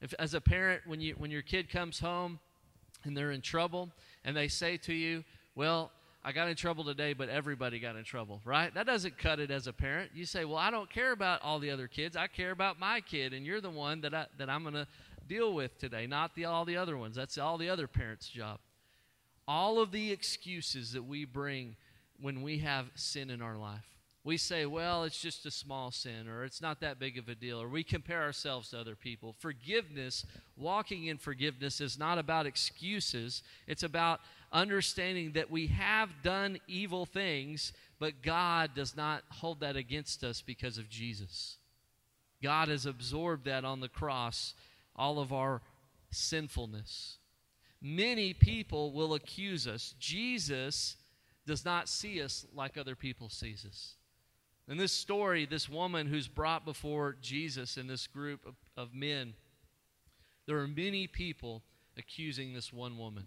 If, 0.00 0.14
as 0.18 0.34
a 0.34 0.40
parent, 0.40 0.82
when, 0.86 1.00
you, 1.00 1.14
when 1.18 1.30
your 1.30 1.42
kid 1.42 1.68
comes 1.68 1.98
home 1.98 2.38
and 3.04 3.16
they're 3.16 3.32
in 3.32 3.40
trouble 3.40 3.90
and 4.24 4.36
they 4.36 4.48
say 4.48 4.76
to 4.78 4.92
you, 4.92 5.24
Well, 5.54 5.90
I 6.24 6.32
got 6.32 6.48
in 6.48 6.56
trouble 6.56 6.84
today, 6.84 7.12
but 7.12 7.28
everybody 7.28 7.78
got 7.78 7.96
in 7.96 8.04
trouble, 8.04 8.40
right? 8.44 8.74
That 8.74 8.86
doesn't 8.86 9.16
cut 9.18 9.38
it 9.40 9.50
as 9.50 9.66
a 9.66 9.72
parent. 9.72 10.10
You 10.14 10.24
say, 10.26 10.44
Well, 10.44 10.58
I 10.58 10.70
don't 10.70 10.90
care 10.90 11.12
about 11.12 11.42
all 11.42 11.58
the 11.58 11.70
other 11.70 11.88
kids. 11.88 12.16
I 12.16 12.26
care 12.26 12.50
about 12.50 12.78
my 12.78 13.00
kid, 13.00 13.32
and 13.32 13.46
you're 13.46 13.60
the 13.60 13.70
one 13.70 14.00
that, 14.02 14.14
I, 14.14 14.26
that 14.38 14.50
I'm 14.50 14.62
going 14.62 14.74
to 14.74 14.86
deal 15.26 15.54
with 15.54 15.78
today, 15.78 16.06
not 16.06 16.34
the, 16.34 16.46
all 16.46 16.64
the 16.64 16.76
other 16.76 16.96
ones. 16.96 17.14
That's 17.16 17.38
all 17.38 17.58
the 17.58 17.68
other 17.70 17.86
parents' 17.86 18.28
job. 18.28 18.58
all 19.46 19.80
of 19.80 19.92
the 19.92 20.10
excuses 20.12 20.92
that 20.92 21.04
we 21.04 21.24
bring 21.24 21.76
when 22.20 22.42
we 22.42 22.58
have 22.58 22.86
sin 22.94 23.30
in 23.30 23.40
our 23.40 23.56
life. 23.56 23.97
We 24.24 24.36
say, 24.36 24.66
well, 24.66 25.04
it's 25.04 25.20
just 25.20 25.46
a 25.46 25.50
small 25.50 25.90
sin, 25.90 26.28
or 26.28 26.44
it's 26.44 26.60
not 26.60 26.80
that 26.80 26.98
big 26.98 27.18
of 27.18 27.28
a 27.28 27.34
deal, 27.34 27.62
or 27.62 27.68
we 27.68 27.82
compare 27.82 28.22
ourselves 28.22 28.70
to 28.70 28.78
other 28.78 28.96
people. 28.96 29.34
Forgiveness, 29.38 30.26
walking 30.56 31.06
in 31.06 31.18
forgiveness, 31.18 31.80
is 31.80 31.98
not 31.98 32.18
about 32.18 32.44
excuses. 32.44 33.42
It's 33.66 33.84
about 33.84 34.20
understanding 34.52 35.32
that 35.32 35.50
we 35.50 35.68
have 35.68 36.10
done 36.22 36.58
evil 36.66 37.06
things, 37.06 37.72
but 37.98 38.22
God 38.22 38.72
does 38.74 38.96
not 38.96 39.22
hold 39.30 39.60
that 39.60 39.76
against 39.76 40.24
us 40.24 40.42
because 40.42 40.78
of 40.78 40.90
Jesus. 40.90 41.56
God 42.42 42.68
has 42.68 42.86
absorbed 42.86 43.44
that 43.46 43.64
on 43.64 43.80
the 43.80 43.88
cross, 43.88 44.54
all 44.94 45.20
of 45.20 45.32
our 45.32 45.62
sinfulness. 46.10 47.18
Many 47.80 48.34
people 48.34 48.92
will 48.92 49.14
accuse 49.14 49.66
us. 49.68 49.94
Jesus 49.98 50.96
does 51.46 51.64
not 51.64 51.88
see 51.88 52.20
us 52.20 52.44
like 52.54 52.76
other 52.76 52.96
people 52.96 53.28
sees 53.28 53.64
us. 53.64 53.94
In 54.68 54.76
this 54.76 54.92
story, 54.92 55.46
this 55.46 55.68
woman 55.68 56.06
who's 56.06 56.28
brought 56.28 56.64
before 56.64 57.16
Jesus 57.22 57.78
in 57.78 57.86
this 57.86 58.06
group 58.06 58.46
of, 58.46 58.54
of 58.76 58.94
men, 58.94 59.32
there 60.46 60.58
are 60.58 60.68
many 60.68 61.06
people 61.06 61.62
accusing 61.96 62.52
this 62.52 62.72
one 62.72 62.98
woman. 62.98 63.24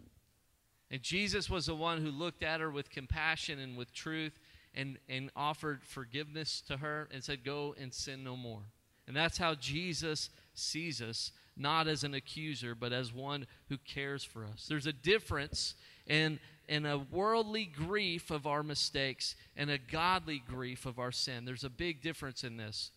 And 0.92 1.02
Jesus 1.02 1.50
was 1.50 1.66
the 1.66 1.76
one 1.76 2.02
who 2.02 2.12
looked 2.12 2.44
at 2.44 2.60
her 2.60 2.70
with 2.70 2.92
compassion 2.92 3.60
and 3.60 3.76
with 3.76 3.94
truth 3.94 4.40
and, 4.76 5.00
and 5.10 5.32
offered 5.36 5.84
forgiveness 5.84 6.62
to 6.68 6.78
her 6.78 7.08
and 7.12 7.24
said, 7.24 7.44
Go 7.44 7.74
and 7.80 7.94
sin 7.94 8.24
no 8.24 8.38
more. 8.38 8.62
And 9.08 9.16
that's 9.16 9.38
how 9.38 9.56
Jesus 9.56 10.30
sees 10.54 11.02
us, 11.02 11.32
not 11.58 11.88
as 11.88 12.04
an 12.04 12.14
accuser, 12.14 12.76
but 12.76 12.94
as 12.94 13.14
one 13.14 13.48
who 13.68 13.78
cares 13.80 14.24
for 14.24 14.46
us. 14.46 14.68
There's 14.70 14.86
a 14.86 14.94
difference 14.94 15.76
in 16.08 16.40
and 16.72 16.88
a 16.88 16.98
worldly 16.98 17.66
grief 17.66 18.32
of 18.32 18.48
our 18.48 18.64
mistakes 18.64 19.36
and 19.58 19.70
a 19.70 19.78
godly 19.78 20.42
grief 20.48 20.86
of 20.86 21.00
our 21.00 21.12
sin. 21.12 21.44
There's 21.44 21.66
a 21.66 21.70
big 21.70 22.02
difference 22.02 22.46
in 22.46 22.56
this. 22.56 22.92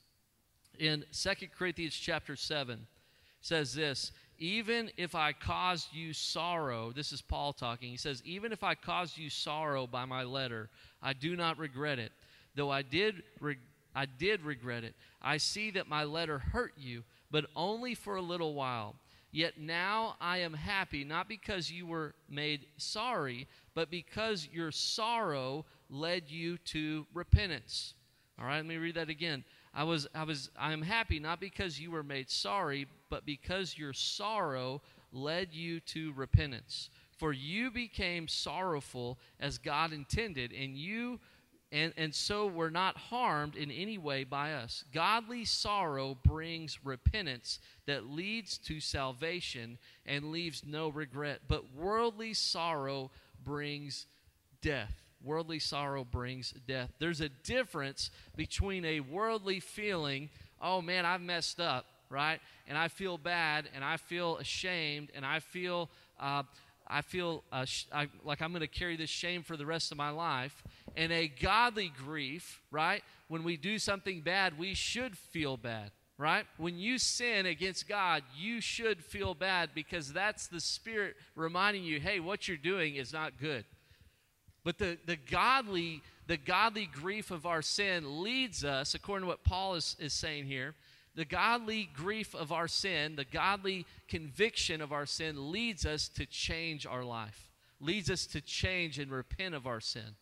In 0.79 1.05
2 1.13 1.31
Corinthians 1.59 1.95
chapter 1.95 2.37
7 2.37 2.87
says 3.41 3.75
this, 3.75 4.13
even 4.39 4.93
if 4.97 5.17
I 5.17 5.33
caused 5.33 5.93
you 5.93 6.13
sorrow, 6.13 6.93
this 6.93 7.13
is 7.13 7.21
Paul 7.21 7.53
talking. 7.53 7.91
He 7.91 7.97
says, 7.97 8.23
even 8.25 8.53
if 8.53 8.63
I 8.63 8.77
caused 8.77 9.19
you 9.19 9.29
sorrow 9.29 9.89
by 9.89 10.05
my 10.05 10.23
letter, 10.23 10.71
I 11.03 11.13
do 11.13 11.35
not 11.35 11.59
regret 11.59 11.99
it. 11.99 12.13
Though 12.55 12.71
I 12.71 12.83
did 12.83 13.25
re- 13.41 13.59
I 13.97 14.07
did 14.07 14.43
regret 14.43 14.85
it. 14.85 14.95
I 15.21 15.37
see 15.37 15.73
that 15.73 15.89
my 15.89 16.05
letter 16.05 16.39
hurt 16.39 16.75
you, 16.77 17.03
but 17.31 17.47
only 17.57 17.95
for 17.95 18.17
a 18.17 18.23
little 18.23 18.55
while. 18.55 18.97
Yet 19.35 19.59
now 19.59 20.15
I 20.21 20.39
am 20.39 20.55
happy, 20.55 21.03
not 21.03 21.29
because 21.29 21.69
you 21.69 21.89
were 21.89 22.15
made 22.31 22.67
sorry, 22.77 23.49
but 23.75 23.91
because 23.91 24.49
your 24.53 24.71
sorrow 24.71 25.65
led 25.91 26.31
you 26.31 26.57
to 26.59 27.05
repentance. 27.13 27.95
All 28.39 28.47
right, 28.47 28.59
let 28.59 28.67
me 28.67 28.77
read 28.77 28.95
that 28.95 29.09
again. 29.09 29.43
I 29.75 29.83
was 29.83 30.07
I 30.15 30.23
was 30.23 30.51
I 30.57 30.73
am 30.73 30.83
happy 30.83 31.19
not 31.19 31.41
because 31.41 31.81
you 31.81 31.91
were 31.91 32.05
made 32.05 32.31
sorry, 32.31 32.87
but 33.11 33.27
because 33.27 33.77
your 33.77 33.93
sorrow 33.93 34.81
led 35.13 35.53
you 35.53 35.81
to 35.81 36.13
repentance. 36.13 36.89
For 37.19 37.33
you 37.33 37.73
became 37.73 38.29
sorrowful 38.29 39.19
as 39.41 39.59
God 39.59 39.93
intended, 39.93 40.53
and 40.53 40.77
you 40.77 41.19
and, 41.75 41.93
and 41.97 42.15
so 42.15 42.47
we're 42.47 42.71
not 42.71 42.97
harmed 42.97 43.57
in 43.57 43.69
any 43.73 43.99
way 43.99 44.23
by 44.23 44.53
us. 44.53 44.85
Godly 44.95 45.45
sorrow 45.45 46.17
brings 46.25 46.79
repentance 46.85 47.59
that 47.87 48.07
leads 48.07 48.59
to 48.59 48.79
salvation 48.79 49.79
and 50.07 50.31
leaves 50.31 50.63
no 50.65 50.89
regret. 50.89 51.41
But 51.49 51.75
worldly 51.75 52.33
sorrow 52.33 53.11
brings 53.45 54.07
death. 54.63 54.95
Worldly 55.21 55.59
sorrow 55.59 56.05
brings 56.05 56.55
death. 56.69 56.91
There's 57.01 57.21
a 57.21 57.29
difference 57.29 58.13
between 58.37 58.85
a 58.85 59.01
worldly 59.01 59.59
feeling, 59.59 60.31
oh 60.63 60.81
man, 60.81 61.05
I've 61.05 61.23
messed 61.23 61.59
up, 61.59 61.87
right? 62.09 62.39
And 62.69 62.79
I 62.79 62.87
feel 62.87 63.19
bad 63.19 63.69
and 63.75 63.83
I 63.83 63.97
feel 63.97 64.37
ashamed 64.37 65.11
and 65.13 65.27
I 65.27 65.41
feel. 65.41 65.91
Uh, 66.21 66.45
I 66.87 67.01
feel 67.01 67.45
uh, 67.51 67.65
sh- 67.65 67.87
I, 67.93 68.09
like 68.25 68.43
I'm 68.43 68.51
going 68.51 68.61
to 68.61 68.67
carry 68.67 68.97
this 68.97 69.11
shame 69.11 69.43
for 69.43 69.57
the 69.57 69.67
rest 69.67 69.91
of 69.91 69.99
my 69.99 70.11
life. 70.11 70.63
And 70.97 71.13
a 71.13 71.29
godly 71.29 71.93
grief, 72.05 72.61
right? 72.71 73.03
When 73.29 73.45
we 73.45 73.57
do 73.57 73.79
something 73.79 74.21
bad, 74.21 74.59
we 74.59 74.75
should 74.75 75.17
feel 75.17 75.57
bad, 75.57 75.91
right? 76.19 76.47
When 76.57 76.79
you 76.79 76.99
sin 76.99 77.47
against 77.47 77.89
God, 77.89 78.23
you 78.39 78.61
should 78.61 79.03
feel 79.03 79.35
bad 79.35 79.71
because 79.75 80.13
that's 80.13 80.47
the 80.47 80.61
Spirit 80.61 81.17
reminding 81.35 81.85
you, 81.85 81.99
hey, 82.01 82.21
what 82.21 82.47
you're 82.47 82.57
doing 82.57 82.97
is 82.97 83.13
not 83.13 83.39
good. 83.41 83.65
But 84.63 84.79
the, 84.79 84.99
the 85.05 85.17
godly 85.17 86.03
the 86.27 86.37
godly 86.37 86.87
grief 86.87 87.31
of 87.31 87.45
our 87.45 87.63
sin 87.63 88.23
leads 88.23 88.65
us, 88.65 88.95
according 88.95 89.25
to 89.25 89.29
what 89.29 89.45
Paul 89.45 89.75
is, 89.75 89.97
is 89.99 90.13
saying 90.13 90.47
here, 90.47 90.75
the 91.15 91.25
godly 91.25 91.89
grief 91.95 92.35
of 92.35 92.51
our 92.51 92.67
sin, 92.67 93.17
the 93.17 93.27
godly 93.27 93.87
conviction 94.09 94.81
of 94.81 94.93
our 94.93 95.07
sin 95.07 95.53
leads 95.53 95.85
us 95.87 96.09
to 96.09 96.27
change 96.27 96.87
our 96.87 97.05
life, 97.05 97.51
leads 97.81 98.11
us 98.11 98.27
to 98.27 98.41
change 98.41 98.99
and 98.99 99.13
repent 99.13 99.55
of 99.55 99.67
our 99.67 99.81
sin. 99.81 100.17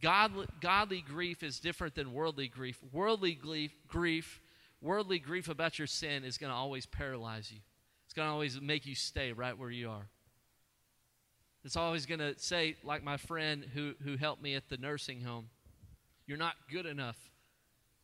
Godly, 0.00 0.46
godly 0.60 1.00
grief 1.00 1.42
is 1.42 1.60
different 1.60 1.94
than 1.94 2.12
worldly 2.12 2.48
grief. 2.48 2.78
Worldly 2.92 3.34
grief, 3.34 3.72
grief, 3.88 4.40
worldly 4.80 5.18
grief 5.18 5.48
about 5.48 5.78
your 5.78 5.86
sin 5.86 6.24
is 6.24 6.36
going 6.36 6.50
to 6.50 6.56
always 6.56 6.86
paralyze 6.86 7.50
you. 7.50 7.60
It's 8.04 8.14
going 8.14 8.28
to 8.28 8.32
always 8.32 8.60
make 8.60 8.86
you 8.86 8.94
stay 8.94 9.32
right 9.32 9.56
where 9.56 9.70
you 9.70 9.90
are. 9.90 10.08
It's 11.64 11.76
always 11.76 12.04
going 12.04 12.20
to 12.20 12.38
say, 12.38 12.76
like 12.84 13.02
my 13.02 13.16
friend 13.16 13.64
who, 13.72 13.94
who 14.02 14.16
helped 14.16 14.42
me 14.42 14.54
at 14.54 14.68
the 14.68 14.76
nursing 14.76 15.22
home, 15.22 15.48
you're 16.26 16.38
not 16.38 16.54
good 16.70 16.84
enough, 16.84 17.16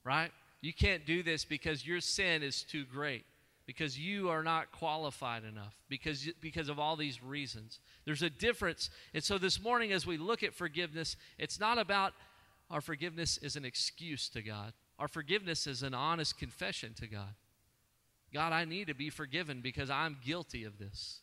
right? 0.05 0.31
You 0.63 0.73
can't 0.73 1.05
do 1.07 1.23
this 1.23 1.45
because 1.45 1.87
your 1.87 2.01
sin 2.01 2.43
is 2.43 2.63
too 2.63 2.85
great, 2.85 3.25
because 3.71 3.97
you 3.97 4.29
are 4.29 4.43
not 4.43 4.73
qualified 4.73 5.45
enough, 5.45 5.77
because, 5.89 6.29
because 6.41 6.69
of 6.69 6.81
all 6.81 6.97
these 6.97 7.23
reasons. 7.23 7.79
There's 8.05 8.25
a 8.25 8.29
difference. 8.29 8.91
And 9.15 9.23
so 9.23 9.39
this 9.39 9.63
morning, 9.63 9.93
as 9.93 10.05
we 10.05 10.17
look 10.17 10.43
at 10.43 10.53
forgiveness, 10.53 11.17
it's 11.39 11.61
not 11.61 11.79
about 11.79 12.13
our 12.69 12.81
forgiveness 12.81 13.39
is 13.39 13.55
an 13.55 13.65
excuse 13.65 14.29
to 14.31 14.43
God, 14.43 14.73
our 14.99 15.07
forgiveness 15.07 15.69
is 15.69 15.85
an 15.85 15.95
honest 15.95 16.37
confession 16.37 16.95
to 16.95 17.07
God. 17.07 17.33
God, 18.35 18.53
I 18.53 18.65
need 18.65 18.89
to 18.89 18.95
be 18.95 19.09
forgiven 19.09 19.61
because 19.61 19.89
I'm 19.89 20.17
guilty 20.27 20.65
of 20.65 20.77
this. 20.77 21.21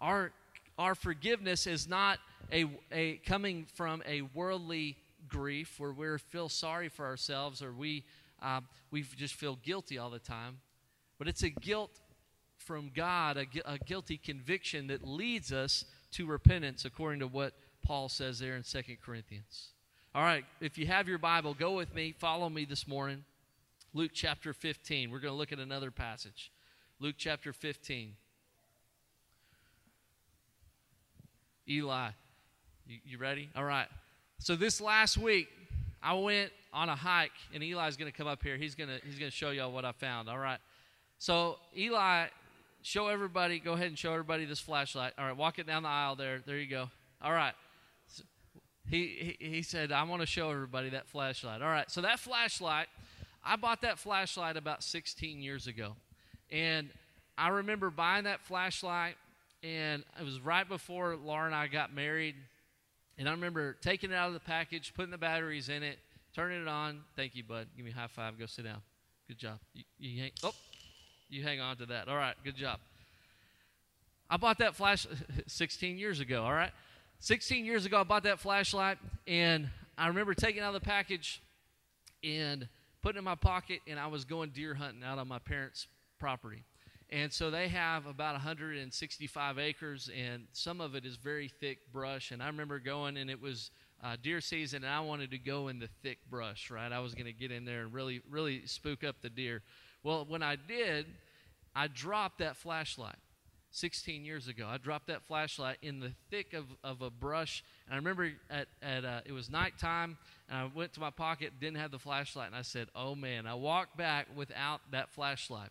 Our, 0.00 0.32
our 0.78 0.94
forgiveness 0.94 1.66
is 1.66 1.86
not 1.86 2.18
a, 2.50 2.64
a 2.90 3.16
coming 3.26 3.66
from 3.74 4.02
a 4.08 4.22
worldly 4.32 4.96
grief 5.28 5.78
where 5.78 5.92
we 5.92 6.16
feel 6.16 6.48
sorry 6.48 6.88
for 6.88 7.04
ourselves 7.04 7.60
or 7.60 7.74
we, 7.74 8.04
uh, 8.40 8.62
we 8.90 9.02
just 9.02 9.34
feel 9.34 9.58
guilty 9.62 9.98
all 9.98 10.08
the 10.08 10.18
time. 10.18 10.60
But 11.18 11.28
it's 11.28 11.42
a 11.42 11.50
guilt 11.50 12.00
from 12.56 12.90
God, 12.94 13.36
a, 13.36 13.46
a 13.64 13.78
guilty 13.78 14.18
conviction 14.18 14.88
that 14.88 15.06
leads 15.06 15.52
us 15.52 15.84
to 16.12 16.26
repentance, 16.26 16.84
according 16.84 17.20
to 17.20 17.26
what 17.26 17.54
Paul 17.82 18.08
says 18.08 18.38
there 18.38 18.56
in 18.56 18.64
Second 18.64 18.98
Corinthians. 19.04 19.68
All 20.14 20.22
right, 20.22 20.44
if 20.60 20.78
you 20.78 20.86
have 20.86 21.08
your 21.08 21.18
Bible, 21.18 21.54
go 21.54 21.72
with 21.72 21.94
me, 21.94 22.14
follow 22.18 22.48
me 22.48 22.64
this 22.64 22.86
morning. 22.88 23.24
Luke 23.94 24.10
chapter 24.14 24.52
15. 24.52 25.10
We're 25.10 25.18
going 25.18 25.32
to 25.32 25.38
look 25.38 25.52
at 25.52 25.58
another 25.58 25.90
passage. 25.90 26.50
Luke 27.00 27.14
chapter 27.18 27.52
15. 27.52 28.14
Eli, 31.68 32.10
you, 32.86 32.98
you 33.04 33.18
ready? 33.18 33.50
All 33.54 33.64
right. 33.64 33.88
So 34.38 34.56
this 34.56 34.80
last 34.80 35.18
week, 35.18 35.48
I 36.02 36.14
went 36.14 36.50
on 36.72 36.88
a 36.88 36.96
hike, 36.96 37.32
and 37.52 37.62
Eli's 37.62 37.96
going 37.96 38.10
to 38.10 38.16
come 38.16 38.26
up 38.26 38.42
here. 38.42 38.56
He's 38.56 38.74
going 38.74 38.88
to 38.88 39.00
he's 39.04 39.18
going 39.18 39.30
to 39.30 39.36
show 39.36 39.50
y'all 39.50 39.72
what 39.72 39.84
I 39.84 39.92
found. 39.92 40.28
All 40.28 40.38
right. 40.38 40.58
So 41.18 41.58
Eli, 41.76 42.26
show 42.82 43.08
everybody. 43.08 43.58
Go 43.58 43.72
ahead 43.72 43.88
and 43.88 43.98
show 43.98 44.12
everybody 44.12 44.44
this 44.44 44.60
flashlight. 44.60 45.12
All 45.18 45.26
right, 45.26 45.36
walk 45.36 45.58
it 45.58 45.66
down 45.66 45.82
the 45.82 45.88
aisle 45.88 46.16
there. 46.16 46.40
There 46.44 46.58
you 46.58 46.68
go. 46.68 46.90
All 47.22 47.32
right. 47.32 47.54
He, 48.88 49.36
he 49.40 49.46
he 49.50 49.62
said, 49.62 49.92
"I 49.92 50.02
want 50.04 50.22
to 50.22 50.26
show 50.26 50.50
everybody 50.50 50.90
that 50.90 51.06
flashlight." 51.08 51.60
All 51.60 51.68
right. 51.68 51.90
So 51.90 52.00
that 52.00 52.18
flashlight, 52.20 52.86
I 53.44 53.56
bought 53.56 53.82
that 53.82 53.98
flashlight 53.98 54.56
about 54.56 54.82
16 54.82 55.42
years 55.42 55.66
ago, 55.66 55.94
and 56.50 56.88
I 57.36 57.48
remember 57.48 57.90
buying 57.90 58.24
that 58.24 58.40
flashlight, 58.40 59.16
and 59.62 60.04
it 60.18 60.24
was 60.24 60.40
right 60.40 60.66
before 60.66 61.16
Laura 61.16 61.46
and 61.46 61.54
I 61.54 61.66
got 61.66 61.94
married 61.94 62.36
and 63.18 63.28
I 63.28 63.32
remember 63.32 63.76
taking 63.82 64.12
it 64.12 64.14
out 64.14 64.28
of 64.28 64.34
the 64.34 64.40
package, 64.40 64.94
putting 64.94 65.10
the 65.10 65.18
batteries 65.18 65.68
in 65.68 65.82
it, 65.82 65.98
turning 66.34 66.62
it 66.62 66.68
on. 66.68 67.00
Thank 67.16 67.34
you, 67.34 67.42
bud. 67.42 67.66
Give 67.76 67.84
me 67.84 67.90
a 67.90 67.94
high 67.94 68.06
five. 68.06 68.38
Go 68.38 68.46
sit 68.46 68.64
down. 68.64 68.80
Good 69.26 69.38
job. 69.38 69.58
You, 69.74 69.82
you 69.98 70.22
hang, 70.22 70.30
oh, 70.44 70.54
you 71.28 71.42
hang 71.42 71.60
on 71.60 71.76
to 71.78 71.86
that. 71.86 72.08
All 72.08 72.16
right, 72.16 72.34
good 72.44 72.56
job. 72.56 72.78
I 74.30 74.36
bought 74.36 74.58
that 74.58 74.74
flash 74.74 75.06
16 75.46 75.98
years 75.98 76.20
ago. 76.20 76.42
All 76.42 76.52
right, 76.52 76.72
16 77.20 77.64
years 77.64 77.86
ago, 77.86 78.00
I 78.00 78.04
bought 78.04 78.24
that 78.24 78.38
flashlight, 78.38 78.98
and 79.26 79.68
I 79.96 80.08
remember 80.08 80.34
taking 80.34 80.62
out 80.62 80.72
the 80.72 80.80
package 80.80 81.42
and 82.22 82.68
putting 83.02 83.16
it 83.16 83.20
in 83.20 83.24
my 83.24 83.34
pocket, 83.34 83.80
and 83.86 83.98
I 83.98 84.06
was 84.06 84.24
going 84.24 84.50
deer 84.50 84.74
hunting 84.74 85.02
out 85.02 85.18
on 85.18 85.28
my 85.28 85.38
parents' 85.38 85.86
property. 86.18 86.64
And 87.10 87.32
so 87.32 87.50
they 87.50 87.68
have 87.68 88.06
about 88.06 88.34
165 88.34 89.58
acres, 89.58 90.10
and 90.14 90.44
some 90.52 90.80
of 90.80 90.94
it 90.94 91.06
is 91.06 91.16
very 91.16 91.48
thick 91.48 91.78
brush. 91.90 92.32
And 92.32 92.42
I 92.42 92.48
remember 92.48 92.78
going, 92.78 93.16
and 93.16 93.30
it 93.30 93.40
was 93.40 93.70
uh, 94.04 94.16
deer 94.22 94.42
season, 94.42 94.84
and 94.84 94.92
I 94.92 95.00
wanted 95.00 95.30
to 95.30 95.38
go 95.38 95.68
in 95.68 95.78
the 95.78 95.88
thick 96.02 96.18
brush, 96.30 96.70
right? 96.70 96.92
I 96.92 97.00
was 97.00 97.14
going 97.14 97.26
to 97.26 97.32
get 97.32 97.50
in 97.50 97.64
there 97.64 97.80
and 97.80 97.94
really, 97.94 98.20
really 98.28 98.66
spook 98.66 99.04
up 99.04 99.16
the 99.22 99.30
deer. 99.30 99.62
Well, 100.02 100.24
when 100.28 100.42
I 100.42 100.56
did, 100.56 101.06
I 101.74 101.88
dropped 101.88 102.38
that 102.38 102.56
flashlight 102.56 103.16
16 103.70 104.24
years 104.24 104.48
ago. 104.48 104.66
I 104.68 104.78
dropped 104.78 105.08
that 105.08 105.22
flashlight 105.22 105.78
in 105.82 106.00
the 106.00 106.12
thick 106.30 106.54
of, 106.54 106.66
of 106.82 107.02
a 107.02 107.10
brush. 107.10 107.62
And 107.86 107.94
I 107.94 107.96
remember 107.96 108.30
at, 108.50 108.68
at 108.82 109.04
uh, 109.04 109.20
it 109.24 109.32
was 109.32 109.50
nighttime, 109.50 110.16
and 110.48 110.58
I 110.58 110.70
went 110.74 110.92
to 110.94 111.00
my 111.00 111.10
pocket, 111.10 111.52
didn't 111.60 111.78
have 111.78 111.90
the 111.90 111.98
flashlight, 111.98 112.46
and 112.48 112.56
I 112.56 112.62
said, 112.62 112.88
Oh 112.94 113.14
man, 113.14 113.46
I 113.46 113.54
walked 113.54 113.96
back 113.96 114.26
without 114.34 114.80
that 114.92 115.10
flashlight. 115.10 115.70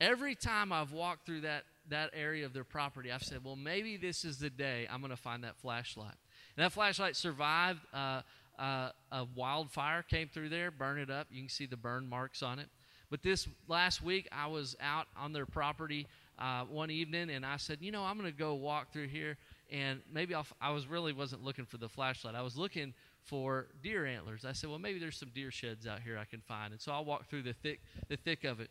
Every 0.00 0.34
time 0.34 0.72
I've 0.72 0.92
walked 0.92 1.26
through 1.26 1.42
that, 1.42 1.62
that 1.88 2.10
area 2.12 2.44
of 2.44 2.52
their 2.52 2.64
property, 2.64 3.12
I've 3.12 3.22
said, 3.22 3.44
well, 3.44 3.54
maybe 3.54 3.96
this 3.96 4.24
is 4.24 4.38
the 4.38 4.50
day 4.50 4.88
I'm 4.90 5.00
going 5.00 5.10
to 5.10 5.16
find 5.16 5.44
that 5.44 5.56
flashlight. 5.58 6.16
And 6.56 6.64
that 6.64 6.72
flashlight 6.72 7.14
survived 7.14 7.78
uh, 7.94 8.22
uh, 8.58 8.90
a 9.12 9.26
wildfire, 9.36 10.02
came 10.02 10.28
through 10.28 10.48
there, 10.48 10.72
burned 10.72 11.00
it 11.00 11.08
up. 11.08 11.28
You 11.30 11.42
can 11.42 11.48
see 11.48 11.66
the 11.66 11.76
burn 11.76 12.08
marks 12.08 12.42
on 12.42 12.58
it. 12.58 12.66
But 13.12 13.22
this 13.22 13.46
last 13.68 14.02
week, 14.02 14.26
I 14.32 14.46
was 14.46 14.74
out 14.80 15.06
on 15.18 15.34
their 15.34 15.44
property 15.44 16.06
uh, 16.38 16.62
one 16.62 16.90
evening, 16.90 17.28
and 17.28 17.44
I 17.44 17.58
said, 17.58 17.76
you 17.82 17.92
know, 17.92 18.02
I'm 18.04 18.16
going 18.18 18.32
to 18.32 18.36
go 18.36 18.54
walk 18.54 18.90
through 18.90 19.08
here, 19.08 19.36
and 19.70 20.00
maybe 20.10 20.34
I'll, 20.34 20.46
I 20.62 20.70
was 20.70 20.86
really 20.86 21.12
wasn't 21.12 21.44
looking 21.44 21.66
for 21.66 21.76
the 21.76 21.90
flashlight. 21.90 22.34
I 22.34 22.40
was 22.40 22.56
looking 22.56 22.94
for 23.20 23.66
deer 23.82 24.06
antlers. 24.06 24.46
I 24.46 24.52
said, 24.52 24.70
well, 24.70 24.78
maybe 24.78 24.98
there's 24.98 25.18
some 25.18 25.28
deer 25.34 25.50
sheds 25.50 25.86
out 25.86 26.00
here 26.00 26.16
I 26.16 26.24
can 26.24 26.40
find, 26.40 26.72
and 26.72 26.80
so 26.80 26.90
I 26.90 27.00
walked 27.00 27.28
through 27.28 27.42
the 27.42 27.52
thick, 27.52 27.80
the 28.08 28.16
thick 28.16 28.44
of 28.44 28.60
it, 28.60 28.70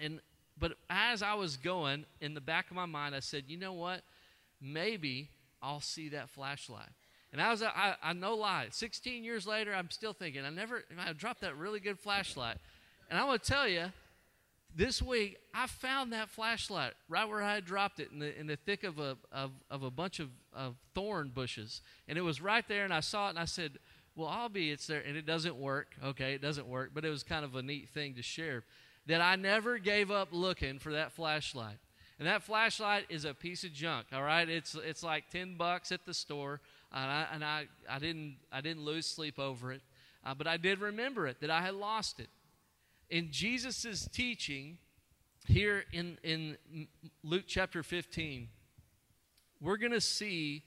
and 0.00 0.20
but 0.58 0.72
as 0.88 1.22
I 1.22 1.34
was 1.34 1.58
going, 1.58 2.06
in 2.22 2.32
the 2.32 2.40
back 2.40 2.70
of 2.70 2.74
my 2.74 2.86
mind, 2.86 3.14
I 3.14 3.20
said, 3.20 3.44
you 3.48 3.58
know 3.58 3.74
what? 3.74 4.00
Maybe 4.62 5.28
I'll 5.62 5.82
see 5.82 6.08
that 6.08 6.30
flashlight. 6.30 6.88
And 7.32 7.42
I 7.42 7.50
was, 7.50 7.62
I, 7.62 7.96
I 8.02 8.14
no 8.14 8.34
lie, 8.34 8.68
16 8.70 9.22
years 9.22 9.46
later, 9.46 9.74
I'm 9.74 9.90
still 9.90 10.14
thinking, 10.14 10.46
I 10.46 10.50
never, 10.50 10.84
I 10.98 11.12
dropped 11.12 11.42
that 11.42 11.56
really 11.58 11.80
good 11.80 11.98
flashlight. 11.98 12.56
And 13.08 13.18
I'm 13.18 13.26
going 13.26 13.38
to 13.38 13.44
tell 13.44 13.68
you, 13.68 13.86
this 14.74 15.02
week, 15.02 15.38
I 15.54 15.66
found 15.66 16.12
that 16.12 16.28
flashlight 16.28 16.92
right 17.08 17.28
where 17.28 17.42
I 17.42 17.54
had 17.54 17.64
dropped 17.64 18.00
it 18.00 18.10
in 18.12 18.18
the, 18.18 18.38
in 18.38 18.46
the 18.46 18.56
thick 18.56 18.84
of 18.84 18.98
a, 18.98 19.16
of, 19.32 19.50
of 19.70 19.82
a 19.82 19.90
bunch 19.90 20.20
of, 20.20 20.28
of 20.52 20.76
thorn 20.94 21.32
bushes. 21.34 21.82
And 22.06 22.18
it 22.18 22.20
was 22.22 22.40
right 22.40 22.66
there, 22.68 22.84
and 22.84 22.92
I 22.92 23.00
saw 23.00 23.26
it, 23.26 23.30
and 23.30 23.38
I 23.38 23.46
said, 23.46 23.78
well, 24.14 24.28
I'll 24.28 24.48
be, 24.48 24.70
it's 24.70 24.86
there. 24.86 25.02
And 25.06 25.16
it 25.16 25.26
doesn't 25.26 25.56
work. 25.56 25.94
Okay, 26.04 26.34
it 26.34 26.42
doesn't 26.42 26.66
work, 26.66 26.90
but 26.94 27.04
it 27.04 27.10
was 27.10 27.22
kind 27.22 27.44
of 27.44 27.56
a 27.56 27.62
neat 27.62 27.88
thing 27.88 28.14
to 28.14 28.22
share 28.22 28.64
that 29.06 29.20
I 29.22 29.36
never 29.36 29.78
gave 29.78 30.10
up 30.10 30.28
looking 30.32 30.78
for 30.78 30.92
that 30.92 31.12
flashlight. 31.12 31.78
And 32.18 32.28
that 32.28 32.42
flashlight 32.42 33.06
is 33.08 33.24
a 33.24 33.32
piece 33.32 33.64
of 33.64 33.72
junk, 33.72 34.08
all 34.12 34.22
right? 34.22 34.48
It's, 34.48 34.74
it's 34.74 35.02
like 35.02 35.30
10 35.30 35.56
bucks 35.56 35.92
at 35.92 36.04
the 36.04 36.12
store, 36.12 36.60
and 36.92 37.10
I, 37.10 37.26
and 37.32 37.44
I, 37.44 37.68
I, 37.88 37.98
didn't, 37.98 38.36
I 38.52 38.60
didn't 38.60 38.84
lose 38.84 39.06
sleep 39.06 39.38
over 39.38 39.72
it, 39.72 39.82
uh, 40.26 40.34
but 40.34 40.46
I 40.46 40.56
did 40.56 40.80
remember 40.80 41.26
it, 41.26 41.40
that 41.40 41.50
I 41.50 41.62
had 41.62 41.74
lost 41.74 42.20
it. 42.20 42.28
In 43.10 43.30
Jesus' 43.30 44.06
teaching 44.12 44.78
here 45.46 45.84
in, 45.92 46.18
in 46.22 46.56
Luke 47.22 47.44
chapter 47.46 47.82
15, 47.82 48.48
we're 49.60 49.78
going 49.78 49.92
to 49.92 50.00
see 50.00 50.62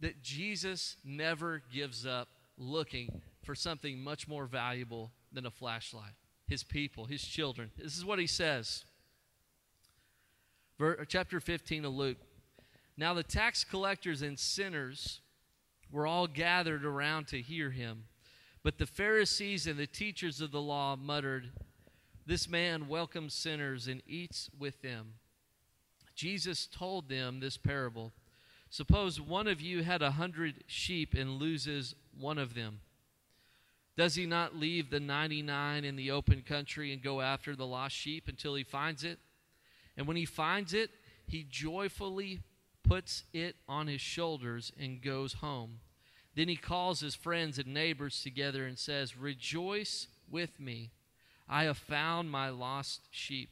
that 0.00 0.22
Jesus 0.22 0.96
never 1.04 1.62
gives 1.72 2.06
up 2.06 2.28
looking 2.58 3.22
for 3.42 3.54
something 3.54 4.00
much 4.02 4.28
more 4.28 4.46
valuable 4.46 5.10
than 5.32 5.46
a 5.46 5.50
flashlight 5.50 6.12
his 6.48 6.62
people, 6.62 7.06
his 7.06 7.22
children. 7.22 7.72
This 7.76 7.96
is 7.96 8.04
what 8.04 8.20
he 8.20 8.26
says. 8.28 8.84
Uh, 10.80 10.92
chapter 11.08 11.40
15 11.40 11.84
of 11.84 11.92
Luke. 11.92 12.18
Now 12.96 13.14
the 13.14 13.24
tax 13.24 13.64
collectors 13.64 14.22
and 14.22 14.38
sinners 14.38 15.20
were 15.90 16.06
all 16.06 16.28
gathered 16.28 16.84
around 16.84 17.26
to 17.28 17.40
hear 17.40 17.70
him. 17.70 18.04
But 18.66 18.78
the 18.78 18.86
Pharisees 18.86 19.68
and 19.68 19.78
the 19.78 19.86
teachers 19.86 20.40
of 20.40 20.50
the 20.50 20.60
law 20.60 20.96
muttered, 20.96 21.52
This 22.26 22.48
man 22.48 22.88
welcomes 22.88 23.32
sinners 23.32 23.86
and 23.86 24.02
eats 24.08 24.50
with 24.58 24.82
them. 24.82 25.12
Jesus 26.16 26.66
told 26.66 27.08
them 27.08 27.38
this 27.38 27.56
parable 27.56 28.12
Suppose 28.68 29.20
one 29.20 29.46
of 29.46 29.60
you 29.60 29.84
had 29.84 30.02
a 30.02 30.10
hundred 30.10 30.64
sheep 30.66 31.14
and 31.14 31.38
loses 31.38 31.94
one 32.18 32.38
of 32.38 32.54
them. 32.54 32.80
Does 33.96 34.16
he 34.16 34.26
not 34.26 34.56
leave 34.56 34.90
the 34.90 34.98
99 34.98 35.84
in 35.84 35.94
the 35.94 36.10
open 36.10 36.42
country 36.42 36.92
and 36.92 37.00
go 37.00 37.20
after 37.20 37.54
the 37.54 37.68
lost 37.68 37.94
sheep 37.94 38.26
until 38.26 38.56
he 38.56 38.64
finds 38.64 39.04
it? 39.04 39.20
And 39.96 40.08
when 40.08 40.16
he 40.16 40.24
finds 40.24 40.74
it, 40.74 40.90
he 41.24 41.46
joyfully 41.48 42.40
puts 42.82 43.22
it 43.32 43.54
on 43.68 43.86
his 43.86 44.00
shoulders 44.00 44.72
and 44.76 45.00
goes 45.00 45.34
home. 45.34 45.78
Then 46.36 46.48
he 46.48 46.56
calls 46.56 47.00
his 47.00 47.14
friends 47.14 47.58
and 47.58 47.72
neighbors 47.72 48.22
together 48.22 48.66
and 48.66 48.78
says, 48.78 49.16
Rejoice 49.16 50.06
with 50.30 50.60
me. 50.60 50.90
I 51.48 51.64
have 51.64 51.78
found 51.78 52.30
my 52.30 52.50
lost 52.50 53.00
sheep. 53.10 53.48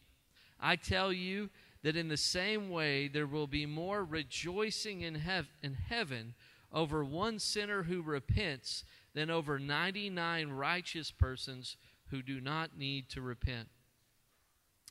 I 0.60 0.76
tell 0.76 1.12
you 1.12 1.48
that 1.82 1.96
in 1.96 2.08
the 2.08 2.16
same 2.16 2.70
way 2.70 3.08
there 3.08 3.26
will 3.26 3.46
be 3.46 3.66
more 3.66 4.04
rejoicing 4.04 5.00
in, 5.00 5.14
hev- 5.14 5.50
in 5.62 5.74
heaven 5.74 6.34
over 6.72 7.04
one 7.04 7.38
sinner 7.38 7.84
who 7.84 8.02
repents 8.02 8.84
than 9.14 9.30
over 9.30 9.58
99 9.58 10.50
righteous 10.50 11.10
persons 11.10 11.76
who 12.10 12.20
do 12.20 12.40
not 12.40 12.76
need 12.76 13.08
to 13.10 13.22
repent. 13.22 13.68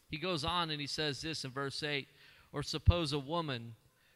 He 0.10 0.18
goes 0.18 0.44
on 0.44 0.72
and 0.72 0.82
he 0.82 0.88
says 0.88 1.22
this 1.22 1.44
in 1.44 1.52
verse 1.52 1.84
8 1.84 2.08
Or 2.52 2.64
suppose 2.64 3.14
a 3.14 3.20
woman 3.20 3.76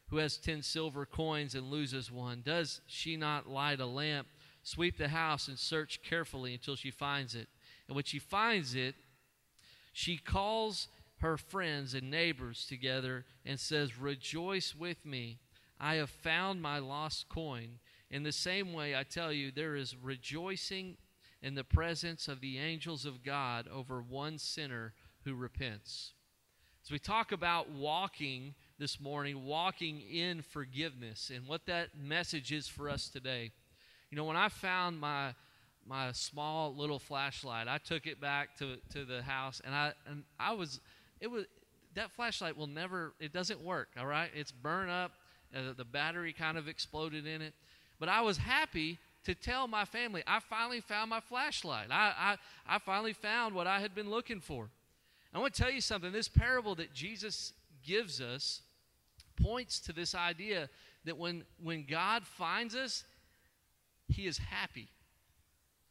who 0.09 0.17
has 0.17 0.37
10 0.37 0.61
silver 0.61 1.05
coins 1.05 1.55
and 1.55 1.69
loses 1.69 2.11
one, 2.11 2.41
does 2.45 2.81
she 2.87 3.17
not 3.17 3.49
light 3.49 3.79
a 3.79 3.85
lamp, 3.85 4.27
sweep 4.63 4.97
the 4.97 5.09
house, 5.09 5.47
and 5.47 5.59
search 5.59 6.01
carefully 6.01 6.53
until 6.53 6.75
she 6.75 6.91
finds 6.91 7.35
it? 7.35 7.47
And 7.87 7.95
when 7.95 8.05
she 8.05 8.19
finds 8.19 8.75
it, 8.75 8.95
she 9.91 10.17
calls 10.17 10.87
her 11.19 11.37
friends 11.37 11.93
and 11.93 12.11
neighbors 12.11 12.65
together 12.67 13.25
and 13.45 13.59
says, 13.59 13.97
Rejoice 13.97 14.75
with 14.75 15.05
me. 15.05 15.39
I 15.79 15.95
have 15.95 16.09
found 16.09 16.61
my 16.61 16.79
lost 16.79 17.29
coin. 17.29 17.79
In 18.09 18.23
the 18.23 18.31
same 18.31 18.73
way, 18.73 18.95
I 18.95 19.03
tell 19.03 19.33
you, 19.33 19.51
there 19.51 19.75
is 19.75 19.95
rejoicing 19.95 20.97
in 21.41 21.55
the 21.55 21.63
presence 21.63 22.27
of 22.27 22.41
the 22.41 22.57
angels 22.57 23.05
of 23.05 23.23
God 23.23 23.67
over 23.67 24.01
one 24.01 24.37
sinner 24.37 24.93
who 25.23 25.35
repents. 25.35 26.13
As 26.83 26.91
we 26.91 26.99
talk 26.99 27.31
about 27.31 27.69
walking 27.69 28.55
this 28.79 28.99
morning, 28.99 29.43
walking 29.43 30.01
in 30.01 30.41
forgiveness, 30.41 31.31
and 31.33 31.47
what 31.47 31.65
that 31.65 31.89
message 31.99 32.51
is 32.51 32.67
for 32.67 32.89
us 32.89 33.09
today. 33.09 33.51
You 34.11 34.17
know, 34.17 34.25
when 34.25 34.37
I 34.37 34.49
found 34.49 34.99
my 34.99 35.33
my 35.85 36.11
small 36.11 36.75
little 36.75 36.99
flashlight, 36.99 37.67
I 37.67 37.77
took 37.77 38.07
it 38.07 38.19
back 38.19 38.57
to, 38.57 38.75
to 38.91 39.05
the 39.05 39.21
house, 39.21 39.61
and 39.65 39.73
I 39.73 39.93
and 40.07 40.23
I 40.39 40.53
was 40.53 40.79
it 41.19 41.27
was 41.27 41.45
that 41.95 42.11
flashlight 42.11 42.55
will 42.55 42.67
never 42.67 43.13
it 43.19 43.33
doesn't 43.33 43.61
work. 43.61 43.89
All 43.99 44.05
right, 44.05 44.29
it's 44.35 44.51
burned 44.51 44.91
up. 44.91 45.11
Uh, 45.55 45.73
the 45.75 45.85
battery 45.85 46.33
kind 46.33 46.57
of 46.57 46.67
exploded 46.67 47.25
in 47.25 47.41
it. 47.41 47.53
But 47.99 48.09
I 48.09 48.21
was 48.21 48.37
happy 48.37 48.99
to 49.23 49.33
tell 49.33 49.67
my 49.67 49.85
family, 49.85 50.23
I 50.27 50.39
finally 50.39 50.81
found 50.81 51.09
my 51.09 51.19
flashlight. 51.19 51.87
I, 51.89 52.13
I, 52.67 52.75
I 52.75 52.79
finally 52.79 53.13
found 53.13 53.55
what 53.55 53.67
I 53.67 53.79
had 53.79 53.95
been 53.95 54.09
looking 54.09 54.39
for. 54.39 54.69
I 55.33 55.39
want 55.39 55.53
to 55.53 55.61
tell 55.61 55.71
you 55.71 55.81
something. 55.81 56.11
This 56.11 56.27
parable 56.27 56.75
that 56.75 56.93
Jesus 56.93 57.53
gives 57.85 58.21
us 58.21 58.61
points 59.41 59.79
to 59.81 59.93
this 59.93 60.13
idea 60.13 60.69
that 61.05 61.17
when, 61.17 61.43
when 61.63 61.85
God 61.85 62.25
finds 62.25 62.75
us, 62.75 63.03
he 64.09 64.27
is 64.27 64.37
happy. 64.37 64.89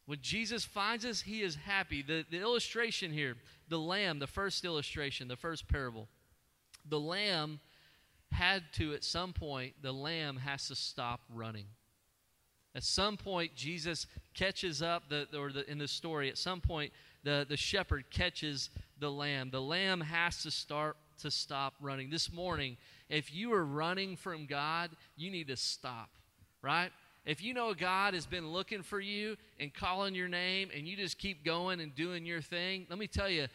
When 0.05 0.19
Jesus 0.21 0.63
finds 0.63 1.05
us, 1.05 1.21
he 1.21 1.41
is 1.41 1.55
happy. 1.55 2.01
The, 2.01 2.25
the 2.29 2.39
illustration 2.39 3.11
here, 3.11 3.35
the 3.67 3.79
lamb, 3.79 4.19
the 4.19 4.27
first 4.27 4.63
illustration, 4.63 5.27
the 5.27 5.35
first 5.35 5.67
parable, 5.67 6.07
the 6.87 6.99
lamb 6.99 7.59
had 8.31 8.63
to, 8.73 8.93
at 8.93 9.03
some 9.03 9.33
point, 9.33 9.73
the 9.81 9.91
lamb 9.91 10.37
has 10.37 10.67
to 10.67 10.75
stop 10.75 11.21
running. 11.33 11.65
At 12.75 12.83
some 12.83 13.17
point, 13.17 13.55
Jesus 13.55 14.07
catches 14.33 14.81
up, 14.81 15.09
the, 15.09 15.27
or 15.37 15.51
the, 15.51 15.69
in 15.69 15.77
the 15.77 15.87
story, 15.87 16.29
at 16.29 16.37
some 16.37 16.61
point, 16.61 16.93
the, 17.23 17.45
the 17.49 17.57
shepherd 17.57 18.05
catches 18.11 18.69
the 18.99 19.09
lamb. 19.09 19.49
The 19.51 19.61
lamb 19.61 19.99
has 19.99 20.43
to 20.43 20.51
start 20.51 20.95
to 21.21 21.31
stop 21.31 21.73
running. 21.81 22.09
This 22.09 22.31
morning, 22.31 22.77
if 23.09 23.33
you 23.33 23.53
are 23.53 23.65
running 23.65 24.15
from 24.15 24.45
God, 24.45 24.91
you 25.15 25.31
need 25.31 25.47
to 25.47 25.55
stop, 25.55 26.09
right? 26.61 26.91
If 27.25 27.43
you 27.43 27.53
know 27.53 27.73
God 27.73 28.13
has 28.13 28.25
been 28.25 28.51
looking 28.51 28.83
for 28.83 28.99
you 28.99 29.35
and 29.59 29.73
calling 29.73 30.15
your 30.15 30.29
name 30.29 30.69
and 30.75 30.87
you 30.87 30.95
just 30.95 31.17
keep 31.17 31.43
going 31.43 31.81
and 31.81 31.93
doing 31.93 32.25
your 32.25 32.41
thing, 32.41 32.87
let 32.89 32.97
me 32.97 33.07
tell 33.07 33.29
you, 33.29 33.47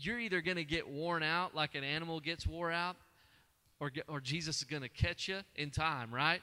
you're 0.00 0.18
either 0.18 0.40
going 0.40 0.56
to 0.56 0.64
get 0.64 0.88
worn 0.88 1.22
out 1.22 1.54
like 1.54 1.74
an 1.74 1.84
animal 1.84 2.20
gets 2.20 2.46
wore 2.46 2.70
out, 2.70 2.96
or, 3.80 3.90
or 4.08 4.20
Jesus 4.20 4.58
is 4.58 4.64
going 4.64 4.82
to 4.82 4.88
catch 4.88 5.28
you 5.28 5.40
in 5.56 5.70
time, 5.70 6.12
right? 6.12 6.40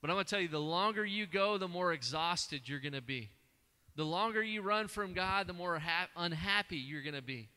But 0.00 0.10
I'm 0.10 0.16
going 0.16 0.24
to 0.24 0.30
tell 0.30 0.40
you 0.40 0.48
the 0.48 0.58
longer 0.58 1.04
you 1.04 1.26
go, 1.26 1.58
the 1.58 1.68
more 1.68 1.92
exhausted 1.92 2.62
you're 2.66 2.80
going 2.80 2.92
to 2.92 3.02
be. 3.02 3.30
The 3.94 4.04
longer 4.04 4.42
you 4.42 4.62
run 4.62 4.88
from 4.88 5.12
God, 5.12 5.46
the 5.46 5.52
more 5.52 5.78
ha- 5.78 6.08
unhappy 6.16 6.78
you're 6.78 7.02
going 7.02 7.14
to 7.14 7.22
be. 7.22 7.48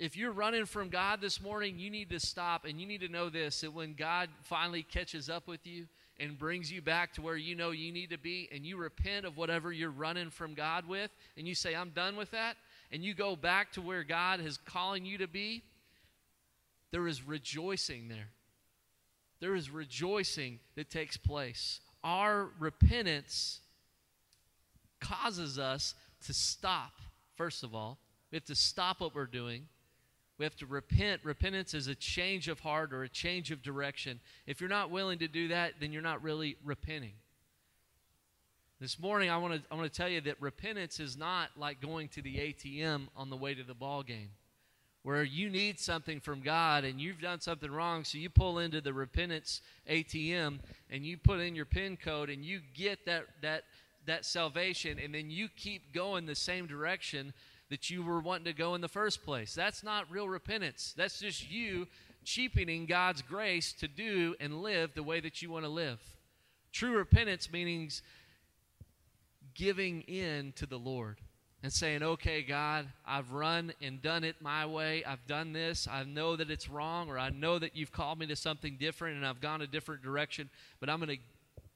If 0.00 0.16
you're 0.16 0.32
running 0.32 0.64
from 0.64 0.88
God 0.88 1.20
this 1.20 1.42
morning, 1.42 1.78
you 1.78 1.90
need 1.90 2.08
to 2.08 2.18
stop 2.18 2.64
and 2.64 2.80
you 2.80 2.86
need 2.86 3.02
to 3.02 3.08
know 3.08 3.28
this 3.28 3.60
that 3.60 3.74
when 3.74 3.92
God 3.92 4.30
finally 4.40 4.82
catches 4.82 5.28
up 5.28 5.46
with 5.46 5.66
you 5.66 5.86
and 6.18 6.38
brings 6.38 6.72
you 6.72 6.80
back 6.80 7.12
to 7.14 7.22
where 7.22 7.36
you 7.36 7.54
know 7.54 7.70
you 7.70 7.92
need 7.92 8.08
to 8.08 8.18
be 8.18 8.48
and 8.50 8.64
you 8.64 8.78
repent 8.78 9.26
of 9.26 9.36
whatever 9.36 9.70
you're 9.70 9.90
running 9.90 10.30
from 10.30 10.54
God 10.54 10.88
with 10.88 11.10
and 11.36 11.46
you 11.46 11.54
say, 11.54 11.74
I'm 11.76 11.90
done 11.90 12.16
with 12.16 12.30
that, 12.30 12.56
and 12.90 13.04
you 13.04 13.12
go 13.12 13.36
back 13.36 13.72
to 13.72 13.82
where 13.82 14.02
God 14.02 14.40
is 14.40 14.56
calling 14.56 15.04
you 15.04 15.18
to 15.18 15.28
be, 15.28 15.62
there 16.92 17.06
is 17.06 17.22
rejoicing 17.22 18.08
there. 18.08 18.30
There 19.40 19.54
is 19.54 19.70
rejoicing 19.70 20.60
that 20.76 20.88
takes 20.88 21.18
place. 21.18 21.80
Our 22.02 22.48
repentance 22.58 23.60
causes 24.98 25.58
us 25.58 25.94
to 26.24 26.32
stop, 26.32 26.92
first 27.36 27.62
of 27.62 27.74
all. 27.74 27.98
We 28.32 28.36
have 28.36 28.46
to 28.46 28.54
stop 28.54 29.00
what 29.00 29.14
we're 29.14 29.26
doing. 29.26 29.66
We 30.40 30.44
have 30.44 30.56
to 30.56 30.66
repent. 30.66 31.20
Repentance 31.22 31.74
is 31.74 31.86
a 31.86 31.94
change 31.94 32.48
of 32.48 32.60
heart 32.60 32.94
or 32.94 33.02
a 33.02 33.10
change 33.10 33.50
of 33.50 33.60
direction. 33.60 34.20
If 34.46 34.58
you're 34.58 34.70
not 34.70 34.90
willing 34.90 35.18
to 35.18 35.28
do 35.28 35.48
that, 35.48 35.74
then 35.80 35.92
you're 35.92 36.00
not 36.00 36.22
really 36.22 36.56
repenting. 36.64 37.12
This 38.80 38.98
morning, 38.98 39.28
I 39.28 39.36
want 39.36 39.52
to 39.52 39.62
I 39.70 39.74
want 39.74 39.92
to 39.92 39.94
tell 39.94 40.08
you 40.08 40.22
that 40.22 40.40
repentance 40.40 40.98
is 40.98 41.14
not 41.14 41.50
like 41.58 41.82
going 41.82 42.08
to 42.08 42.22
the 42.22 42.36
ATM 42.36 43.08
on 43.18 43.28
the 43.28 43.36
way 43.36 43.52
to 43.52 43.62
the 43.62 43.74
ball 43.74 44.02
game, 44.02 44.30
where 45.02 45.22
you 45.22 45.50
need 45.50 45.78
something 45.78 46.20
from 46.20 46.40
God 46.40 46.84
and 46.84 46.98
you've 46.98 47.20
done 47.20 47.42
something 47.42 47.70
wrong, 47.70 48.02
so 48.04 48.16
you 48.16 48.30
pull 48.30 48.60
into 48.60 48.80
the 48.80 48.94
repentance 48.94 49.60
ATM 49.90 50.60
and 50.88 51.04
you 51.04 51.18
put 51.18 51.40
in 51.40 51.54
your 51.54 51.66
PIN 51.66 51.98
code 51.98 52.30
and 52.30 52.46
you 52.46 52.60
get 52.72 53.04
that 53.04 53.26
that 53.42 53.64
that 54.06 54.24
salvation, 54.24 54.98
and 54.98 55.14
then 55.14 55.28
you 55.28 55.50
keep 55.54 55.92
going 55.92 56.24
the 56.24 56.34
same 56.34 56.66
direction 56.66 57.34
that 57.70 57.88
you 57.88 58.02
were 58.02 58.20
wanting 58.20 58.44
to 58.44 58.52
go 58.52 58.74
in 58.74 58.80
the 58.80 58.88
first 58.88 59.24
place. 59.24 59.54
That's 59.54 59.82
not 59.82 60.10
real 60.10 60.28
repentance. 60.28 60.92
That's 60.96 61.20
just 61.20 61.50
you 61.50 61.86
cheapening 62.24 62.86
God's 62.86 63.22
grace 63.22 63.72
to 63.74 63.88
do 63.88 64.34
and 64.40 64.60
live 64.62 64.94
the 64.94 65.02
way 65.02 65.20
that 65.20 65.40
you 65.40 65.50
want 65.50 65.64
to 65.64 65.70
live. 65.70 66.00
True 66.72 66.96
repentance 66.96 67.50
means 67.50 68.02
giving 69.54 70.02
in 70.02 70.52
to 70.56 70.66
the 70.66 70.78
Lord 70.78 71.18
and 71.62 71.72
saying, 71.72 72.02
okay, 72.02 72.42
God, 72.42 72.86
I've 73.06 73.32
run 73.32 73.72
and 73.82 74.00
done 74.00 74.24
it 74.24 74.36
my 74.40 74.66
way. 74.66 75.04
I've 75.04 75.26
done 75.26 75.52
this. 75.52 75.86
I 75.90 76.04
know 76.04 76.36
that 76.36 76.50
it's 76.50 76.68
wrong, 76.68 77.08
or 77.08 77.18
I 77.18 77.30
know 77.30 77.58
that 77.58 77.76
you've 77.76 77.92
called 77.92 78.18
me 78.18 78.26
to 78.26 78.36
something 78.36 78.76
different 78.78 79.16
and 79.16 79.26
I've 79.26 79.40
gone 79.40 79.60
a 79.60 79.66
different 79.66 80.02
direction, 80.02 80.48
but 80.80 80.88
I'm 80.88 80.98
going 80.98 81.16
to 81.16 81.22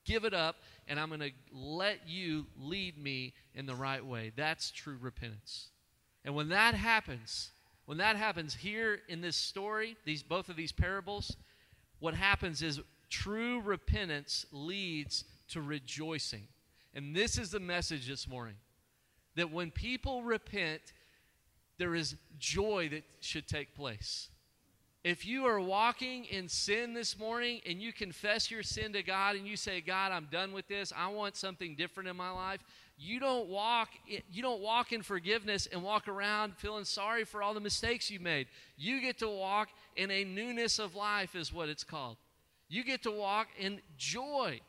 give 0.05 0.25
it 0.25 0.35
up 0.35 0.57
and 0.89 0.99
I'm 0.99 1.09
going 1.09 1.21
to 1.21 1.33
let 1.53 2.09
you 2.09 2.47
lead 2.59 2.97
me 2.97 3.35
in 3.55 3.67
the 3.67 3.75
right 3.75 4.05
way. 4.05 4.33
That's 4.37 4.71
true 4.71 4.97
repentance. 5.01 5.69
And 6.25 6.35
when 6.35 6.49
that 6.49 6.75
happens, 6.75 7.51
when 7.87 7.99
that 7.99 8.17
happens 8.17 8.55
here 8.55 9.01
in 9.09 9.21
this 9.21 9.37
story, 9.37 9.97
these 10.05 10.23
both 10.23 10.49
of 10.49 10.57
these 10.57 10.73
parables, 10.73 11.37
what 12.01 12.15
happens 12.15 12.63
is 12.63 12.81
true 13.11 13.61
repentance 13.61 14.47
leads 14.53 15.25
to 15.49 15.61
rejoicing. 15.61 16.47
And 16.95 17.15
this 17.15 17.39
is 17.39 17.51
the 17.51 17.61
message 17.61 18.09
this 18.09 18.27
morning 18.29 18.57
that 19.37 19.51
when 19.51 19.71
people 19.71 20.23
repent, 20.23 20.81
there 21.79 21.95
is 21.95 22.17
joy 22.39 22.89
that 22.91 23.03
should 23.21 23.49
take 23.49 23.75
place. 23.75 24.29
If 25.03 25.27
you 25.27 25.45
are 25.45 25.61
walking 25.61 26.25
in 26.25 26.49
sin 26.49 26.95
this 26.95 27.19
morning 27.19 27.61
and 27.67 27.83
you 27.83 27.93
confess 27.93 28.51
your 28.51 28.63
sin 28.63 28.95
to 28.95 29.03
God 29.03 29.37
and 29.37 29.47
you 29.47 29.57
say, 29.57 29.83
God, 29.83 30.13
I'm 30.13 30.29
done 30.31 30.53
with 30.53 30.67
this, 30.67 30.95
I 30.97 31.09
want 31.09 31.37
something 31.37 31.75
different 31.75 32.09
in 32.09 32.17
my 32.17 32.31
life, 32.31 32.61
you 32.97 33.19
don't 33.19 33.49
walk 33.49 33.89
you 34.31 34.43
don't 34.43 34.61
walk 34.61 34.93
in 34.93 35.03
forgiveness 35.03 35.67
and 35.71 35.83
walk 35.83 36.07
around 36.07 36.57
feeling 36.57 36.85
sorry 36.85 37.25
for 37.25 37.43
all 37.43 37.55
the 37.55 37.61
mistakes 37.61 38.11
you 38.11 38.21
made. 38.21 38.47
You 38.77 39.01
get 39.01 39.19
to 39.19 39.29
walk 39.29 39.69
in 39.97 40.11
a 40.11 40.25
newness 40.25 40.79
of 40.79 40.95
life 40.95 41.35
is 41.35 41.53
what 41.53 41.69
it's 41.69 41.85
called. 41.85 42.17
You 42.69 42.85
get 42.85 43.03
to 43.03 43.11
walk 43.11 43.49
in 43.59 43.81
joy. 43.97 44.61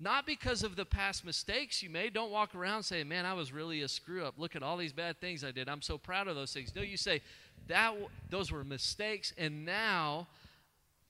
Not 0.00 0.26
because 0.26 0.62
of 0.64 0.76
the 0.76 0.84
past 0.84 1.24
mistakes 1.24 1.82
you 1.82 1.88
made. 1.88 2.14
Don't 2.14 2.30
walk 2.30 2.54
around 2.54 2.82
saying, 2.82 3.08
"Man, 3.08 3.26
I 3.26 3.34
was 3.34 3.52
really 3.52 3.82
a 3.82 3.88
screw 3.88 4.24
up. 4.24 4.34
Look 4.38 4.56
at 4.56 4.62
all 4.62 4.76
these 4.76 4.92
bad 4.92 5.20
things 5.20 5.44
I 5.44 5.50
did. 5.50 5.68
I'm 5.68 5.82
so 5.82 5.98
proud 5.98 6.28
of 6.28 6.34
those 6.34 6.52
things." 6.52 6.74
No, 6.74 6.82
you 6.82 6.96
say, 6.96 7.22
that 7.68 7.94
those 8.28 8.50
were 8.50 8.64
mistakes 8.64 9.32
and 9.38 9.64
now 9.64 10.28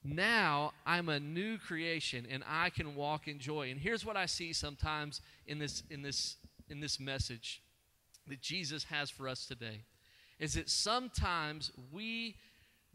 now 0.04 0.72
I'm 0.84 1.08
a 1.08 1.18
new 1.18 1.56
creation 1.56 2.26
and 2.30 2.44
I 2.46 2.68
can 2.68 2.94
walk 2.94 3.26
in 3.26 3.38
joy. 3.38 3.70
And 3.70 3.80
here's 3.80 4.04
what 4.04 4.16
I 4.16 4.26
see 4.26 4.52
sometimes 4.52 5.22
in 5.46 5.58
this 5.58 5.82
in 5.90 6.02
this 6.02 6.36
in 6.68 6.80
this 6.80 7.00
message 7.00 7.62
that 8.28 8.40
Jesus 8.42 8.84
has 8.84 9.08
for 9.10 9.28
us 9.28 9.46
today 9.46 9.80
is 10.38 10.54
that 10.54 10.68
sometimes 10.68 11.72
we 11.90 12.36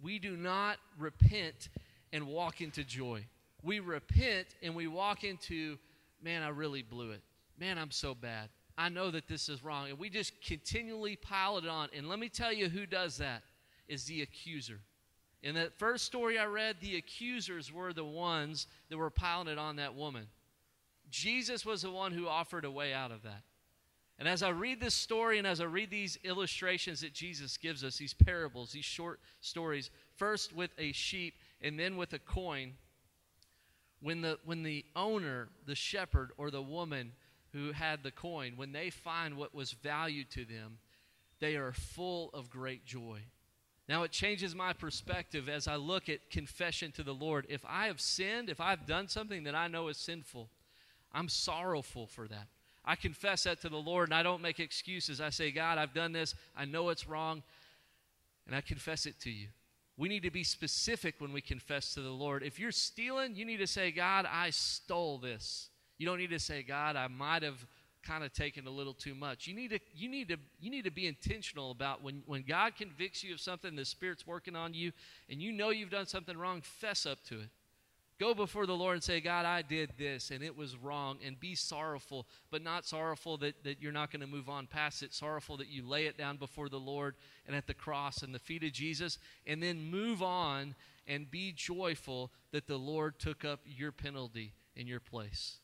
we 0.01 0.19
do 0.19 0.37
not 0.37 0.77
repent 0.97 1.69
and 2.13 2.27
walk 2.27 2.61
into 2.61 2.83
joy. 2.83 3.25
We 3.63 3.79
repent 3.79 4.47
and 4.61 4.75
we 4.75 4.87
walk 4.87 5.23
into 5.23 5.77
man 6.21 6.43
I 6.43 6.49
really 6.49 6.83
blew 6.83 7.11
it. 7.11 7.21
Man, 7.59 7.79
I'm 7.79 7.91
so 7.91 8.13
bad. 8.13 8.49
I 8.77 8.87
know 8.87 9.11
that 9.11 9.27
this 9.27 9.49
is 9.49 9.63
wrong. 9.63 9.89
And 9.89 9.99
we 9.99 10.09
just 10.09 10.41
continually 10.41 11.17
pile 11.17 11.57
it 11.57 11.67
on. 11.67 11.89
And 11.93 12.07
let 12.07 12.19
me 12.19 12.29
tell 12.29 12.53
you 12.53 12.69
who 12.69 12.85
does 12.85 13.17
that 13.17 13.41
is 13.89 14.05
the 14.05 14.21
accuser. 14.21 14.79
In 15.41 15.55
that 15.55 15.77
first 15.79 16.05
story 16.05 16.37
I 16.37 16.45
read, 16.45 16.77
the 16.79 16.97
accusers 16.97 17.71
were 17.71 17.93
the 17.93 18.03
ones 18.03 18.67
that 18.89 18.97
were 18.97 19.09
piling 19.09 19.47
it 19.47 19.57
on 19.57 19.77
that 19.77 19.95
woman. 19.95 20.27
Jesus 21.09 21.65
was 21.65 21.81
the 21.81 21.91
one 21.91 22.11
who 22.11 22.27
offered 22.27 22.65
a 22.65 22.71
way 22.71 22.93
out 22.93 23.11
of 23.11 23.23
that. 23.23 23.43
And 24.19 24.27
as 24.27 24.43
I 24.43 24.49
read 24.49 24.81
this 24.81 24.93
story 24.93 25.37
and 25.37 25.47
as 25.47 25.61
I 25.61 25.63
read 25.63 25.89
these 25.89 26.19
illustrations 26.25 26.99
that 27.01 27.13
Jesus 27.13 27.55
gives 27.55 27.85
us, 27.85 27.97
these 27.97 28.13
parables, 28.13 28.73
these 28.73 28.83
short 28.83 29.21
stories, 29.39 29.91
first 30.17 30.53
with 30.53 30.71
a 30.77 30.91
sheep 30.91 31.35
and 31.61 31.79
then 31.79 31.95
with 31.95 32.11
a 32.11 32.19
coin, 32.19 32.73
when 34.01 34.21
the, 34.21 34.37
when 34.43 34.61
the 34.63 34.85
owner, 34.93 35.47
the 35.65 35.75
shepherd, 35.75 36.31
or 36.37 36.51
the 36.51 36.61
woman 36.61 37.13
who 37.53 37.71
had 37.71 38.03
the 38.03 38.11
coin, 38.11 38.53
when 38.57 38.73
they 38.73 38.89
find 38.89 39.37
what 39.37 39.55
was 39.55 39.71
valued 39.71 40.29
to 40.31 40.43
them, 40.43 40.79
they 41.39 41.55
are 41.55 41.71
full 41.71 42.29
of 42.33 42.49
great 42.49 42.85
joy. 42.85 43.21
Now 43.89 44.03
it 44.03 44.11
changes 44.11 44.53
my 44.53 44.73
perspective 44.73 45.49
as 45.49 45.67
I 45.67 45.75
look 45.75 46.09
at 46.09 46.29
confession 46.29 46.91
to 46.91 47.01
the 47.01 47.11
Lord. 47.11 47.47
If 47.49 47.65
I 47.67 47.87
have 47.87 47.99
sinned, 47.99 48.47
if 48.47 48.61
I've 48.61 48.85
done 48.85 49.07
something 49.07 49.45
that 49.45 49.55
I 49.55 49.67
know 49.67 49.87
is 49.87 49.97
sinful, 49.97 50.47
I'm 51.11 51.27
sorrowful 51.27 52.05
for 52.05 52.27
that. 52.27 52.47
I 52.85 52.95
confess 52.95 53.43
that 53.43 53.61
to 53.61 53.69
the 53.69 53.77
Lord 53.77 54.09
and 54.09 54.13
I 54.13 54.21
don't 54.21 54.43
make 54.43 54.59
excuses. 54.59 55.19
I 55.19 55.31
say, 55.31 55.49
God, 55.49 55.79
I've 55.79 55.95
done 55.95 56.11
this. 56.11 56.35
I 56.55 56.65
know 56.65 56.89
it's 56.89 57.07
wrong. 57.07 57.41
And 58.45 58.55
I 58.55 58.61
confess 58.61 59.07
it 59.07 59.19
to 59.21 59.31
you. 59.31 59.47
We 59.97 60.07
need 60.07 60.23
to 60.23 60.31
be 60.31 60.43
specific 60.43 61.15
when 61.17 61.33
we 61.33 61.41
confess 61.41 61.95
to 61.95 62.01
the 62.01 62.09
Lord. 62.09 62.43
If 62.43 62.59
you're 62.59 62.71
stealing, 62.71 63.35
you 63.35 63.43
need 63.43 63.57
to 63.57 63.67
say, 63.67 63.89
God, 63.89 64.27
I 64.31 64.51
stole 64.51 65.17
this. 65.17 65.69
You 65.97 66.05
don't 66.05 66.19
need 66.19 66.29
to 66.29 66.39
say, 66.39 66.61
God, 66.61 66.95
I 66.95 67.07
might 67.07 67.41
have 67.41 67.65
kind 68.03 68.23
of 68.23 68.33
taken 68.33 68.67
a 68.67 68.69
little 68.69 68.93
too 68.93 69.15
much. 69.15 69.47
You 69.47 69.53
need 69.53 69.71
to 69.71 69.79
you 69.95 70.09
need 70.09 70.29
to 70.29 70.37
you 70.59 70.69
need 70.69 70.85
to 70.85 70.91
be 70.91 71.07
intentional 71.07 71.71
about 71.71 72.03
when 72.03 72.23
when 72.25 72.43
God 72.43 72.75
convicts 72.75 73.23
you 73.23 73.33
of 73.33 73.39
something 73.39 73.75
the 73.75 73.85
spirit's 73.85 74.25
working 74.25 74.55
on 74.55 74.73
you 74.73 74.91
and 75.29 75.41
you 75.41 75.51
know 75.51 75.69
you've 75.69 75.89
done 75.89 76.07
something 76.07 76.37
wrong, 76.37 76.61
fess 76.61 77.05
up 77.05 77.23
to 77.25 77.39
it. 77.39 77.49
Go 78.19 78.33
before 78.33 78.65
the 78.65 78.75
Lord 78.75 78.95
and 78.95 79.03
say, 79.03 79.21
God, 79.21 79.45
I 79.45 79.61
did 79.61 79.93
this 79.97 80.29
and 80.29 80.43
it 80.43 80.55
was 80.55 80.75
wrong, 80.75 81.19
and 81.25 81.39
be 81.39 81.55
sorrowful, 81.55 82.27
but 82.51 82.61
not 82.61 82.85
sorrowful 82.85 83.37
that, 83.37 83.63
that 83.63 83.81
you're 83.81 83.93
not 83.93 84.11
going 84.11 84.19
to 84.19 84.27
move 84.27 84.49
on 84.49 84.67
past 84.67 85.03
it, 85.03 85.13
sorrowful 85.13 85.55
that 85.55 85.69
you 85.69 85.87
lay 85.87 86.05
it 86.05 86.17
down 86.17 86.35
before 86.35 86.67
the 86.67 86.79
Lord 86.79 87.15
and 87.47 87.55
at 87.55 87.65
the 87.65 87.73
cross 87.73 88.21
and 88.21 88.35
the 88.35 88.39
feet 88.39 88.65
of 88.65 88.73
Jesus, 88.73 89.19
and 89.47 89.63
then 89.63 89.89
move 89.89 90.21
on 90.21 90.75
and 91.07 91.31
be 91.31 91.53
joyful 91.53 92.29
that 92.51 92.67
the 92.67 92.77
Lord 92.77 93.19
took 93.19 93.45
up 93.45 93.61
your 93.65 93.93
penalty 93.93 94.53
in 94.75 94.85
your 94.85 94.99
place. 94.99 95.59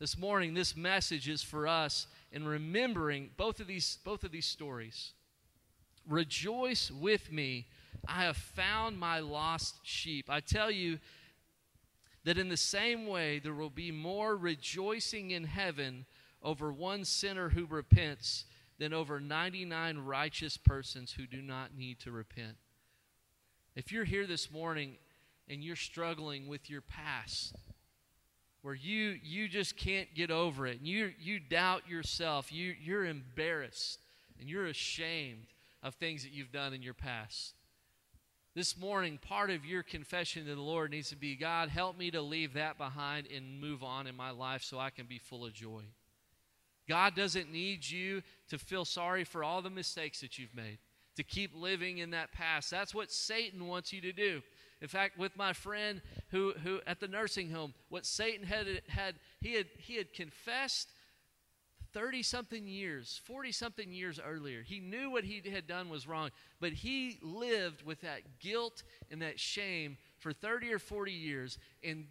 This 0.00 0.18
morning, 0.18 0.54
this 0.54 0.76
message 0.76 1.28
is 1.28 1.42
for 1.42 1.68
us 1.68 2.08
in 2.32 2.46
remembering 2.46 3.30
both 3.36 3.60
of 3.60 3.68
these, 3.68 3.98
both 4.04 4.24
of 4.24 4.32
these 4.32 4.46
stories. 4.46 5.12
Rejoice 6.08 6.90
with 6.90 7.30
me. 7.30 7.68
I 8.06 8.24
have 8.24 8.36
found 8.36 8.98
my 8.98 9.20
lost 9.20 9.76
sheep. 9.84 10.26
I 10.28 10.40
tell 10.40 10.70
you 10.70 10.98
that 12.24 12.38
in 12.38 12.48
the 12.48 12.56
same 12.56 13.06
way, 13.06 13.38
there 13.38 13.54
will 13.54 13.70
be 13.70 13.92
more 13.92 14.36
rejoicing 14.36 15.30
in 15.30 15.44
heaven 15.44 16.06
over 16.42 16.72
one 16.72 17.04
sinner 17.04 17.50
who 17.50 17.64
repents 17.64 18.46
than 18.78 18.92
over 18.92 19.20
99 19.20 19.98
righteous 19.98 20.56
persons 20.56 21.12
who 21.12 21.26
do 21.26 21.40
not 21.40 21.76
need 21.76 22.00
to 22.00 22.10
repent. 22.10 22.56
If 23.76 23.92
you're 23.92 24.04
here 24.04 24.26
this 24.26 24.50
morning 24.50 24.96
and 25.48 25.62
you're 25.62 25.76
struggling 25.76 26.48
with 26.48 26.68
your 26.68 26.80
past, 26.80 27.54
where 28.64 28.74
you 28.74 29.18
you 29.22 29.46
just 29.46 29.76
can't 29.76 30.14
get 30.14 30.30
over 30.30 30.66
it 30.66 30.78
and 30.78 30.88
you 30.88 31.12
you 31.20 31.38
doubt 31.38 31.86
yourself 31.86 32.50
you 32.50 32.74
you're 32.82 33.04
embarrassed 33.04 34.00
and 34.40 34.48
you're 34.48 34.64
ashamed 34.64 35.44
of 35.82 35.94
things 35.94 36.22
that 36.22 36.32
you've 36.32 36.50
done 36.50 36.72
in 36.72 36.80
your 36.80 36.94
past 36.94 37.52
this 38.54 38.78
morning 38.78 39.18
part 39.18 39.50
of 39.50 39.66
your 39.66 39.82
confession 39.82 40.46
to 40.46 40.54
the 40.54 40.60
lord 40.62 40.90
needs 40.90 41.10
to 41.10 41.16
be 41.16 41.36
god 41.36 41.68
help 41.68 41.98
me 41.98 42.10
to 42.10 42.22
leave 42.22 42.54
that 42.54 42.78
behind 42.78 43.26
and 43.26 43.60
move 43.60 43.84
on 43.84 44.06
in 44.06 44.16
my 44.16 44.30
life 44.30 44.62
so 44.62 44.78
i 44.78 44.88
can 44.88 45.04
be 45.04 45.18
full 45.18 45.44
of 45.44 45.52
joy 45.52 45.82
god 46.88 47.14
doesn't 47.14 47.52
need 47.52 47.86
you 47.86 48.22
to 48.48 48.56
feel 48.56 48.86
sorry 48.86 49.24
for 49.24 49.44
all 49.44 49.60
the 49.60 49.68
mistakes 49.68 50.22
that 50.22 50.38
you've 50.38 50.54
made 50.54 50.78
to 51.16 51.22
keep 51.22 51.52
living 51.54 51.98
in 51.98 52.10
that 52.10 52.32
past. 52.32 52.70
That's 52.70 52.94
what 52.94 53.10
Satan 53.12 53.66
wants 53.66 53.92
you 53.92 54.00
to 54.00 54.12
do. 54.12 54.42
In 54.84 54.88
fact, 54.88 55.18
with 55.18 55.34
my 55.34 55.54
friend 55.54 56.02
who, 56.28 56.52
who 56.62 56.78
at 56.86 57.00
the 57.00 57.08
nursing 57.08 57.50
home, 57.50 57.72
what 57.88 58.04
Satan 58.04 58.46
had, 58.46 58.66
had 58.86 59.14
he 59.40 59.54
had 59.54 59.64
he 59.78 59.96
had 59.96 60.12
confessed 60.12 60.92
30 61.94 62.22
something 62.22 62.68
years, 62.68 63.18
40 63.24 63.50
something 63.50 63.90
years 63.90 64.20
earlier. 64.22 64.60
He 64.60 64.80
knew 64.80 65.10
what 65.10 65.24
he 65.24 65.40
had 65.48 65.66
done 65.66 65.88
was 65.88 66.06
wrong, 66.06 66.28
but 66.60 66.74
he 66.74 67.18
lived 67.22 67.82
with 67.82 68.02
that 68.02 68.40
guilt 68.40 68.82
and 69.10 69.22
that 69.22 69.40
shame 69.40 69.96
for 70.18 70.34
30 70.34 70.74
or 70.74 70.78
40 70.78 71.12
years. 71.12 71.56
And, 71.82 72.04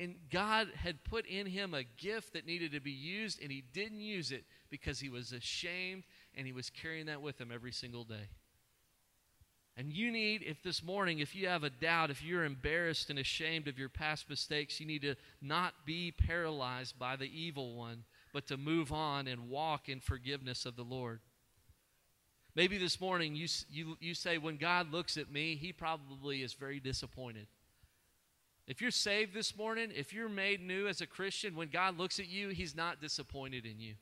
and 0.00 0.14
God 0.32 0.68
had 0.74 1.04
put 1.04 1.26
in 1.26 1.44
him 1.44 1.74
a 1.74 1.84
gift 1.84 2.32
that 2.32 2.46
needed 2.46 2.72
to 2.72 2.80
be 2.80 2.92
used, 2.92 3.42
and 3.42 3.52
he 3.52 3.62
didn't 3.74 4.00
use 4.00 4.32
it 4.32 4.44
because 4.70 5.00
he 5.00 5.10
was 5.10 5.32
ashamed 5.32 6.04
and 6.34 6.46
he 6.46 6.54
was 6.54 6.70
carrying 6.70 7.04
that 7.06 7.20
with 7.20 7.38
him 7.38 7.52
every 7.52 7.72
single 7.72 8.04
day. 8.04 8.30
And 9.78 9.92
you 9.92 10.10
need, 10.10 10.42
if 10.42 10.62
this 10.62 10.82
morning, 10.82 11.18
if 11.18 11.34
you 11.34 11.48
have 11.48 11.62
a 11.62 11.70
doubt, 11.70 12.10
if 12.10 12.24
you're 12.24 12.44
embarrassed 12.44 13.10
and 13.10 13.18
ashamed 13.18 13.68
of 13.68 13.78
your 13.78 13.90
past 13.90 14.30
mistakes, 14.30 14.80
you 14.80 14.86
need 14.86 15.02
to 15.02 15.16
not 15.42 15.74
be 15.84 16.12
paralyzed 16.12 16.98
by 16.98 17.16
the 17.16 17.30
evil 17.30 17.76
one, 17.76 18.04
but 18.32 18.46
to 18.46 18.56
move 18.56 18.90
on 18.90 19.28
and 19.28 19.50
walk 19.50 19.90
in 19.90 20.00
forgiveness 20.00 20.64
of 20.64 20.76
the 20.76 20.82
Lord. 20.82 21.20
Maybe 22.54 22.78
this 22.78 23.02
morning 23.02 23.36
you, 23.36 23.48
you, 23.70 23.98
you 24.00 24.14
say, 24.14 24.38
when 24.38 24.56
God 24.56 24.90
looks 24.90 25.18
at 25.18 25.30
me, 25.30 25.56
he 25.56 25.74
probably 25.74 26.42
is 26.42 26.54
very 26.54 26.80
disappointed. 26.80 27.46
If 28.66 28.80
you're 28.80 28.90
saved 28.90 29.34
this 29.34 29.54
morning, 29.56 29.92
if 29.94 30.14
you're 30.14 30.30
made 30.30 30.62
new 30.62 30.88
as 30.88 31.02
a 31.02 31.06
Christian, 31.06 31.54
when 31.54 31.68
God 31.68 31.98
looks 31.98 32.18
at 32.18 32.28
you, 32.28 32.48
he's 32.48 32.74
not 32.74 33.00
disappointed 33.00 33.66
in 33.66 33.78
you. 33.78 33.94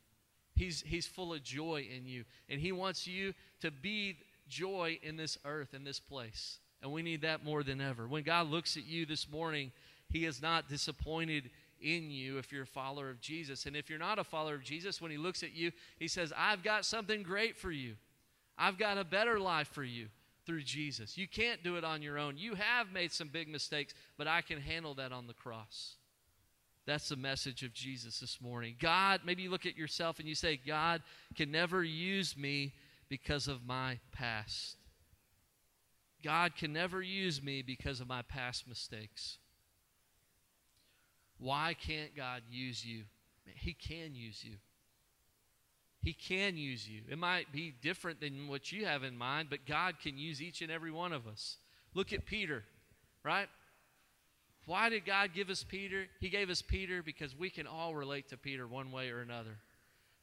He's, 0.55 0.83
he's 0.87 1.07
full 1.07 1.35
of 1.35 1.43
joy 1.43 1.87
in 1.95 2.07
you. 2.07 2.25
And 2.49 2.61
he 2.61 2.71
wants 2.71 3.09
you 3.09 3.35
to 3.61 3.73
be 3.73 4.19
joy 4.49 4.99
in 5.03 5.17
this 5.17 5.39
earth, 5.45 5.75
in 5.75 5.85
this 5.85 6.01
place. 6.01 6.59
And 6.83 6.93
we 6.93 7.03
need 7.03 7.23
that 7.23 7.45
more 7.45 7.63
than 7.63 7.81
ever. 7.81 8.07
When 8.07 8.23
God 8.23 8.51
looks 8.51 8.77
at 8.77 8.87
you 8.87 9.07
this 9.07 9.29
morning, 9.31 9.73
He 10.09 10.25
is 10.25 10.43
not 10.43 10.69
disappointed 10.69 11.51
in 11.81 12.11
you 12.11 12.39
if 12.39 12.53
you're 12.53 12.65
a 12.65 12.67
follower 12.67 13.11
of 13.11 13.21
Jesus. 13.21 13.67
And 13.67 13.77
if 13.77 13.89
you're 13.89 13.99
not 13.99 14.19
a 14.19 14.25
follower 14.25 14.55
of 14.55 14.65
Jesus, 14.65 15.01
when 15.01 15.11
He 15.11 15.17
looks 15.17 15.43
at 15.43 15.55
you, 15.55 15.73
He 15.99 16.09
says, 16.09 16.33
I've 16.37 16.63
got 16.63 16.85
something 16.85 17.23
great 17.23 17.57
for 17.57 17.71
you. 17.71 17.95
I've 18.59 18.79
got 18.79 18.99
a 18.99 19.05
better 19.05 19.41
life 19.41 19.69
for 19.69 19.85
you 19.85 20.09
through 20.47 20.63
Jesus. 20.63 21.17
You 21.17 21.27
can't 21.27 21.63
do 21.65 21.77
it 21.77 21.85
on 21.85 22.03
your 22.03 22.19
own. 22.19 22.37
You 22.37 22.55
have 22.55 22.93
made 22.93 23.13
some 23.13 23.29
big 23.29 23.49
mistakes, 23.49 23.95
but 24.17 24.27
I 24.27 24.43
can 24.43 24.61
handle 24.61 24.95
that 24.95 25.13
on 25.13 25.27
the 25.27 25.35
cross. 25.35 25.97
That's 26.87 27.09
the 27.09 27.17
message 27.17 27.63
of 27.63 27.73
Jesus 27.73 28.21
this 28.21 28.41
morning. 28.43 28.77
God, 28.79 29.23
maybe 29.25 29.43
you 29.43 29.51
look 29.51 29.65
at 29.65 29.77
yourself 29.77 30.19
and 30.19 30.29
you 30.29 30.35
say, 30.35 30.61
God 30.67 31.03
can 31.35 31.51
never 31.51 31.83
use 31.83 32.37
me 32.37 32.75
because 33.09 33.49
of 33.49 33.67
my 33.67 33.99
past. 34.13 34.77
God 36.23 36.57
can 36.57 36.73
never 36.73 37.03
use 37.03 37.43
me 37.43 37.63
because 37.63 38.01
of 38.01 38.09
my 38.09 38.23
past 38.23 38.67
mistakes. 38.67 39.39
Why 41.39 41.75
can't 41.75 42.17
God 42.17 42.43
use 42.51 42.85
you? 42.85 43.05
He 43.45 43.75
can 43.75 44.15
use 44.15 44.43
you. 44.43 44.57
He 46.01 46.13
can 46.13 46.57
use 46.57 46.89
you. 46.89 47.03
It 47.11 47.19
might 47.19 47.53
be 47.53 47.75
different 47.83 48.21
than 48.21 48.49
what 48.49 48.73
you 48.73 48.87
have 48.87 49.05
in 49.05 49.17
mind, 49.17 49.49
but 49.51 49.67
God 49.67 49.97
can 50.03 50.19
use 50.19 50.41
each 50.43 50.63
and 50.63 50.71
every 50.71 50.91
one 50.91 51.13
of 51.13 51.27
us. 51.27 51.57
Look 51.95 52.13
at 52.13 52.27
Peter, 52.27 52.65
right? 53.25 53.49
Why 54.67 54.89
did 54.89 55.05
God 55.05 55.31
give 55.35 55.51
us 55.51 55.65
Peter? 55.65 56.07
He 56.21 56.29
gave 56.29 56.51
us 56.51 56.63
Peter 56.63 57.03
because 57.03 57.37
we 57.37 57.51
can 57.51 57.67
all 57.67 57.95
relate 57.95 58.29
to 58.31 58.37
Peter 58.37 58.67
one 58.67 58.93
way 58.93 59.11
or 59.11 59.21
another. 59.21 59.59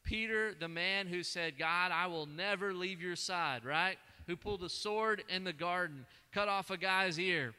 Peter, 0.04 0.54
the 0.58 0.68
man 0.68 1.06
who 1.06 1.22
said, 1.22 1.58
God, 1.58 1.92
I 1.92 2.06
will 2.06 2.26
never 2.26 2.74
leave 2.74 3.00
your 3.00 3.16
side, 3.16 3.64
right? 3.64 3.96
Who 4.26 4.36
pulled 4.36 4.62
a 4.62 4.68
sword 4.68 5.24
in 5.28 5.44
the 5.44 5.52
garden, 5.52 6.06
cut 6.32 6.48
off 6.48 6.70
a 6.70 6.76
guy's 6.76 7.18
ear, 7.18 7.54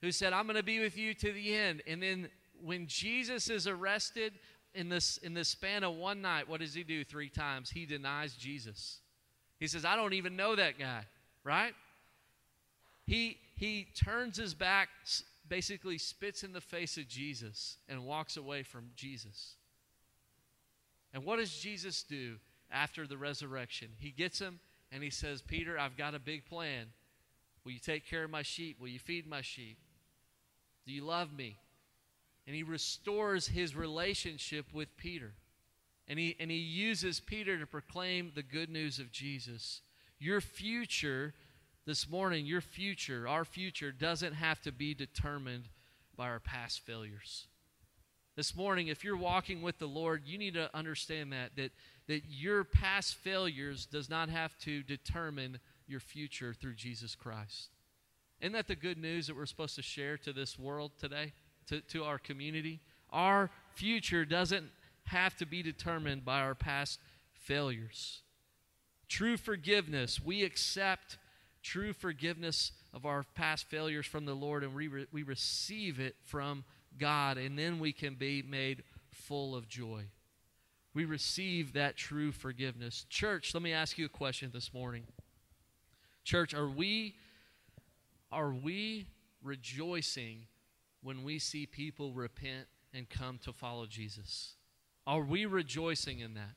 who 0.00 0.12
said, 0.12 0.32
I'm 0.32 0.46
going 0.46 0.56
to 0.56 0.62
be 0.62 0.80
with 0.80 0.96
you 0.98 1.14
to 1.14 1.32
the 1.32 1.54
end. 1.54 1.82
And 1.86 2.02
then 2.02 2.28
when 2.62 2.86
Jesus 2.86 3.48
is 3.48 3.66
arrested 3.66 4.34
in 4.74 4.88
this, 4.88 5.18
in 5.18 5.34
the 5.34 5.44
span 5.44 5.84
of 5.84 5.94
one 5.94 6.20
night, 6.20 6.48
what 6.48 6.60
does 6.60 6.74
he 6.74 6.82
do 6.82 7.04
three 7.04 7.28
times? 7.28 7.70
He 7.70 7.86
denies 7.86 8.34
Jesus. 8.34 9.00
He 9.60 9.66
says, 9.66 9.84
I 9.84 9.96
don't 9.96 10.14
even 10.14 10.36
know 10.36 10.56
that 10.56 10.78
guy, 10.78 11.04
right? 11.44 11.74
He, 13.06 13.38
he 13.56 13.86
turns 13.94 14.36
his 14.36 14.54
back, 14.54 14.88
basically 15.48 15.98
spits 15.98 16.42
in 16.42 16.52
the 16.52 16.60
face 16.60 16.96
of 16.96 17.08
Jesus, 17.08 17.78
and 17.88 18.04
walks 18.04 18.36
away 18.36 18.62
from 18.62 18.90
Jesus. 18.96 19.56
And 21.14 21.24
what 21.24 21.38
does 21.38 21.56
Jesus 21.56 22.02
do 22.02 22.34
after 22.70 23.06
the 23.06 23.16
resurrection? 23.16 23.88
He 23.98 24.10
gets 24.10 24.40
him 24.40 24.58
and 24.90 25.02
he 25.02 25.10
says, 25.10 25.40
Peter, 25.40 25.78
I've 25.78 25.96
got 25.96 26.14
a 26.14 26.18
big 26.18 26.44
plan. 26.44 26.88
Will 27.64 27.72
you 27.72 27.78
take 27.78 28.06
care 28.06 28.24
of 28.24 28.30
my 28.30 28.42
sheep? 28.42 28.78
Will 28.80 28.88
you 28.88 28.98
feed 28.98 29.26
my 29.26 29.40
sheep? 29.40 29.78
Do 30.86 30.92
you 30.92 31.04
love 31.04 31.32
me? 31.32 31.56
And 32.46 32.54
he 32.54 32.62
restores 32.62 33.46
his 33.46 33.74
relationship 33.74 34.66
with 34.74 34.94
Peter. 34.96 35.32
And 36.08 36.18
he, 36.18 36.36
and 36.38 36.50
he 36.50 36.58
uses 36.58 37.20
Peter 37.20 37.58
to 37.58 37.66
proclaim 37.66 38.32
the 38.34 38.42
good 38.42 38.68
news 38.68 38.98
of 38.98 39.10
Jesus. 39.10 39.80
Your 40.18 40.42
future, 40.42 41.32
this 41.86 42.08
morning, 42.10 42.44
your 42.44 42.60
future, 42.60 43.26
our 43.26 43.44
future, 43.44 43.92
doesn't 43.92 44.34
have 44.34 44.60
to 44.62 44.72
be 44.72 44.92
determined 44.94 45.68
by 46.16 46.28
our 46.28 46.40
past 46.40 46.80
failures. 46.80 47.46
This 48.36 48.56
morning, 48.56 48.88
if 48.88 49.04
you're 49.04 49.16
walking 49.16 49.62
with 49.62 49.78
the 49.78 49.86
Lord, 49.86 50.22
you 50.26 50.38
need 50.38 50.54
to 50.54 50.68
understand 50.74 51.32
that, 51.32 51.54
that, 51.54 51.70
that 52.08 52.22
your 52.28 52.64
past 52.64 53.14
failures 53.14 53.86
does 53.86 54.10
not 54.10 54.28
have 54.28 54.58
to 54.60 54.82
determine 54.82 55.60
your 55.86 56.00
future 56.00 56.52
through 56.52 56.74
Jesus 56.74 57.14
Christ. 57.14 57.68
Isn't 58.40 58.54
that 58.54 58.66
the 58.66 58.74
good 58.74 58.98
news 58.98 59.28
that 59.28 59.36
we're 59.36 59.46
supposed 59.46 59.76
to 59.76 59.82
share 59.82 60.16
to 60.18 60.32
this 60.32 60.58
world 60.58 60.92
today, 60.98 61.32
to, 61.68 61.80
to 61.82 62.02
our 62.02 62.18
community? 62.18 62.80
Our 63.10 63.50
future 63.74 64.24
doesn't 64.24 64.66
have 65.04 65.36
to 65.36 65.46
be 65.46 65.62
determined 65.62 66.24
by 66.24 66.40
our 66.40 66.56
past 66.56 66.98
failures. 67.34 68.22
True 69.08 69.36
forgiveness, 69.36 70.20
we 70.20 70.42
accept 70.42 71.18
true 71.62 71.92
forgiveness 71.92 72.72
of 72.92 73.06
our 73.06 73.24
past 73.36 73.66
failures 73.66 74.06
from 74.06 74.24
the 74.24 74.34
Lord 74.34 74.64
and 74.64 74.74
we, 74.74 74.88
re- 74.88 75.06
we 75.12 75.22
receive 75.22 76.00
it 76.00 76.16
from 76.24 76.64
God, 76.98 77.38
and 77.38 77.58
then 77.58 77.78
we 77.78 77.92
can 77.92 78.14
be 78.14 78.42
made 78.42 78.82
full 79.10 79.54
of 79.54 79.68
joy. 79.68 80.04
We 80.94 81.04
receive 81.04 81.72
that 81.72 81.96
true 81.96 82.30
forgiveness. 82.30 83.04
Church, 83.08 83.52
let 83.52 83.62
me 83.62 83.72
ask 83.72 83.98
you 83.98 84.06
a 84.06 84.08
question 84.10 84.50
this 84.52 84.72
morning. 84.72 85.04
Church, 86.22 86.54
are 86.54 86.68
we 86.68 87.16
are 88.30 88.52
we 88.52 89.06
rejoicing 89.42 90.46
when 91.02 91.22
we 91.22 91.38
see 91.38 91.66
people 91.66 92.12
repent 92.12 92.66
and 92.92 93.08
come 93.08 93.38
to 93.44 93.52
follow 93.52 93.86
Jesus? 93.86 94.54
Are 95.06 95.20
we 95.20 95.46
rejoicing 95.46 96.20
in 96.20 96.34
that? 96.34 96.54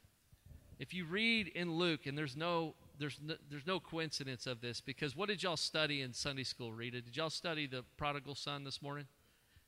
If 0.80 0.94
you 0.94 1.06
read 1.06 1.50
in 1.50 1.74
Luke, 1.74 2.06
and 2.06 2.18
there's 2.18 2.38
no 2.38 2.76
there's 3.00 3.20
no, 3.24 3.36
there's 3.50 3.68
no 3.68 3.80
coincidence 3.80 4.48
of 4.48 4.62
this 4.62 4.82
because 4.82 5.16
what 5.16 5.30
did 5.30 5.44
y'all 5.44 5.58
study 5.58 6.02
in 6.02 6.14
Sunday 6.14 6.44
school, 6.44 6.72
Rita? 6.72 7.02
Did 7.02 7.16
y'all 7.18 7.30
study 7.30 7.68
the 7.68 7.84
prodigal 7.98 8.36
son 8.36 8.64
this 8.64 8.82
morning? 8.82 9.06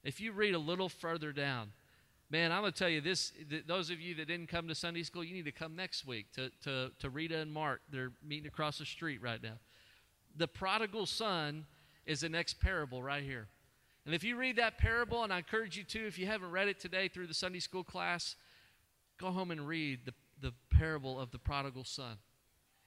If 0.03 0.21
you 0.21 0.31
read 0.31 0.55
a 0.55 0.59
little 0.59 0.89
further 0.89 1.31
down, 1.31 1.71
man, 2.29 2.51
I'm 2.51 2.61
going 2.61 2.71
to 2.71 2.77
tell 2.77 2.89
you 2.89 3.01
this. 3.01 3.33
Th- 3.49 3.65
those 3.65 3.89
of 3.89 3.99
you 3.99 4.15
that 4.15 4.27
didn't 4.27 4.47
come 4.47 4.67
to 4.67 4.75
Sunday 4.75 5.03
school, 5.03 5.23
you 5.23 5.33
need 5.33 5.45
to 5.45 5.51
come 5.51 5.75
next 5.75 6.05
week 6.05 6.31
to, 6.33 6.49
to, 6.63 6.91
to 6.99 7.09
Rita 7.09 7.37
and 7.37 7.51
Mark. 7.51 7.81
They're 7.91 8.11
meeting 8.25 8.47
across 8.47 8.77
the 8.77 8.85
street 8.85 9.21
right 9.21 9.41
now. 9.41 9.57
The 10.37 10.47
prodigal 10.47 11.05
son 11.05 11.65
is 12.05 12.21
the 12.21 12.29
next 12.29 12.59
parable 12.61 13.03
right 13.03 13.23
here. 13.23 13.47
And 14.05 14.15
if 14.15 14.23
you 14.23 14.37
read 14.37 14.55
that 14.55 14.77
parable, 14.77 15.23
and 15.23 15.33
I 15.33 15.39
encourage 15.39 15.77
you 15.77 15.83
to, 15.83 16.07
if 16.07 16.17
you 16.17 16.25
haven't 16.25 16.51
read 16.51 16.67
it 16.67 16.79
today 16.79 17.09
through 17.09 17.27
the 17.27 17.33
Sunday 17.33 17.59
school 17.59 17.83
class, 17.83 18.35
go 19.19 19.31
home 19.31 19.51
and 19.51 19.67
read 19.67 19.99
the, 20.05 20.13
the 20.41 20.53
parable 20.75 21.19
of 21.19 21.31
the 21.31 21.37
prodigal 21.37 21.83
son. 21.83 22.17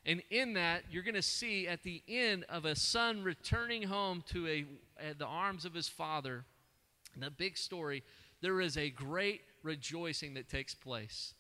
And 0.05 0.23
in 0.31 0.55
that, 0.55 0.85
you're 0.91 1.05
going 1.05 1.15
to 1.15 1.23
see 1.23 1.69
at 1.69 1.83
the 1.85 2.03
end 2.09 2.45
of 2.49 2.65
a 2.65 2.75
son 2.75 3.23
returning 3.23 3.85
home 3.85 4.25
to 4.31 4.49
a, 4.49 4.65
the 5.17 5.27
arms 5.27 5.65
of 5.65 5.75
his 5.75 5.89
father 5.89 6.45
the 7.21 7.31
big 7.31 7.57
story, 7.57 8.03
there 8.41 8.61
is 8.61 8.77
a 8.77 8.91
great 8.91 9.43
rejoicing 9.63 10.35
that 10.35 10.49
takes 10.49 10.75
place. 10.75 11.35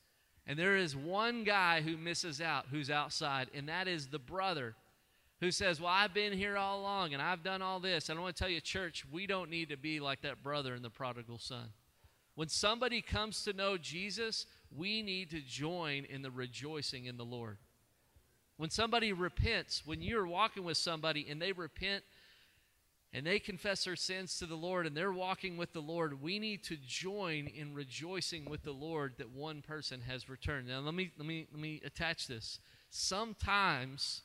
And 0.47 0.59
there 0.59 0.77
is 0.77 0.97
one 0.97 1.45
guy 1.45 1.81
who 1.81 1.97
misses 1.97 2.41
out, 2.41 2.67
who's 2.71 2.91
outside, 2.91 3.49
and 3.55 3.69
that 3.69 3.87
is 3.87 4.09
the 4.09 4.19
brother 4.19 4.75
who 5.43 5.51
says, 5.51 5.81
Well, 5.81 5.91
I've 5.91 6.15
been 6.15 6.33
here 6.33 6.57
all 6.57 6.81
along 6.81 7.15
and 7.15 7.21
I've 7.21 7.43
done 7.43 7.63
all 7.63 7.81
this. 7.81 8.09
And 8.09 8.19
I 8.19 8.23
want 8.23 8.37
to 8.37 8.43
tell 8.43 8.51
you, 8.51 8.61
church, 8.61 9.05
we 9.11 9.27
don't 9.27 9.51
need 9.51 9.71
to 9.71 9.77
be 9.77 9.99
like 9.99 10.23
that 10.23 10.43
brother 10.43 10.75
in 10.75 10.83
the 10.83 10.91
prodigal 10.91 11.39
son. 11.39 11.71
When 12.37 12.49
somebody 12.49 13.03
comes 13.03 13.43
to 13.45 13.53
know 13.53 13.77
Jesus, 13.77 14.47
we 14.75 15.03
need 15.03 15.31
to 15.31 15.41
join 15.41 16.05
in 16.05 16.23
the 16.23 16.31
rejoicing 16.31 17.07
in 17.07 17.17
the 17.17 17.25
Lord. 17.25 17.59
When 18.57 18.71
somebody 18.71 19.13
repents, 19.13 19.83
when 19.85 20.01
you're 20.01 20.27
walking 20.27 20.63
with 20.63 20.77
somebody 20.77 21.27
and 21.29 21.43
they 21.43 21.51
repent 21.51 22.05
and 23.15 23.27
they 23.27 23.39
confess 23.39 23.85
their 23.85 23.97
sins 23.97 24.39
to 24.39 24.47
the 24.47 24.55
Lord 24.55 24.87
and 24.87 24.97
they're 24.97 25.13
walking 25.13 25.57
with 25.57 25.73
the 25.73 25.81
Lord, 25.81 26.23
we 26.23 26.39
need 26.39 26.65
to 26.65 26.77
join 26.87 27.47
in 27.47 27.75
rejoicing 27.75 28.47
with 28.47 28.63
the 28.63 28.73
Lord 28.73 29.15
that 29.19 29.31
one 29.31 29.61
person 29.61 30.01
has 30.09 30.29
returned. 30.29 30.69
Now 30.69 30.81
let 30.81 30.95
me 30.95 31.11
let 31.19 31.27
me 31.27 31.47
let 31.53 31.61
me 31.61 31.81
attach 31.85 32.27
this. 32.27 32.59
Sometimes 32.91 34.23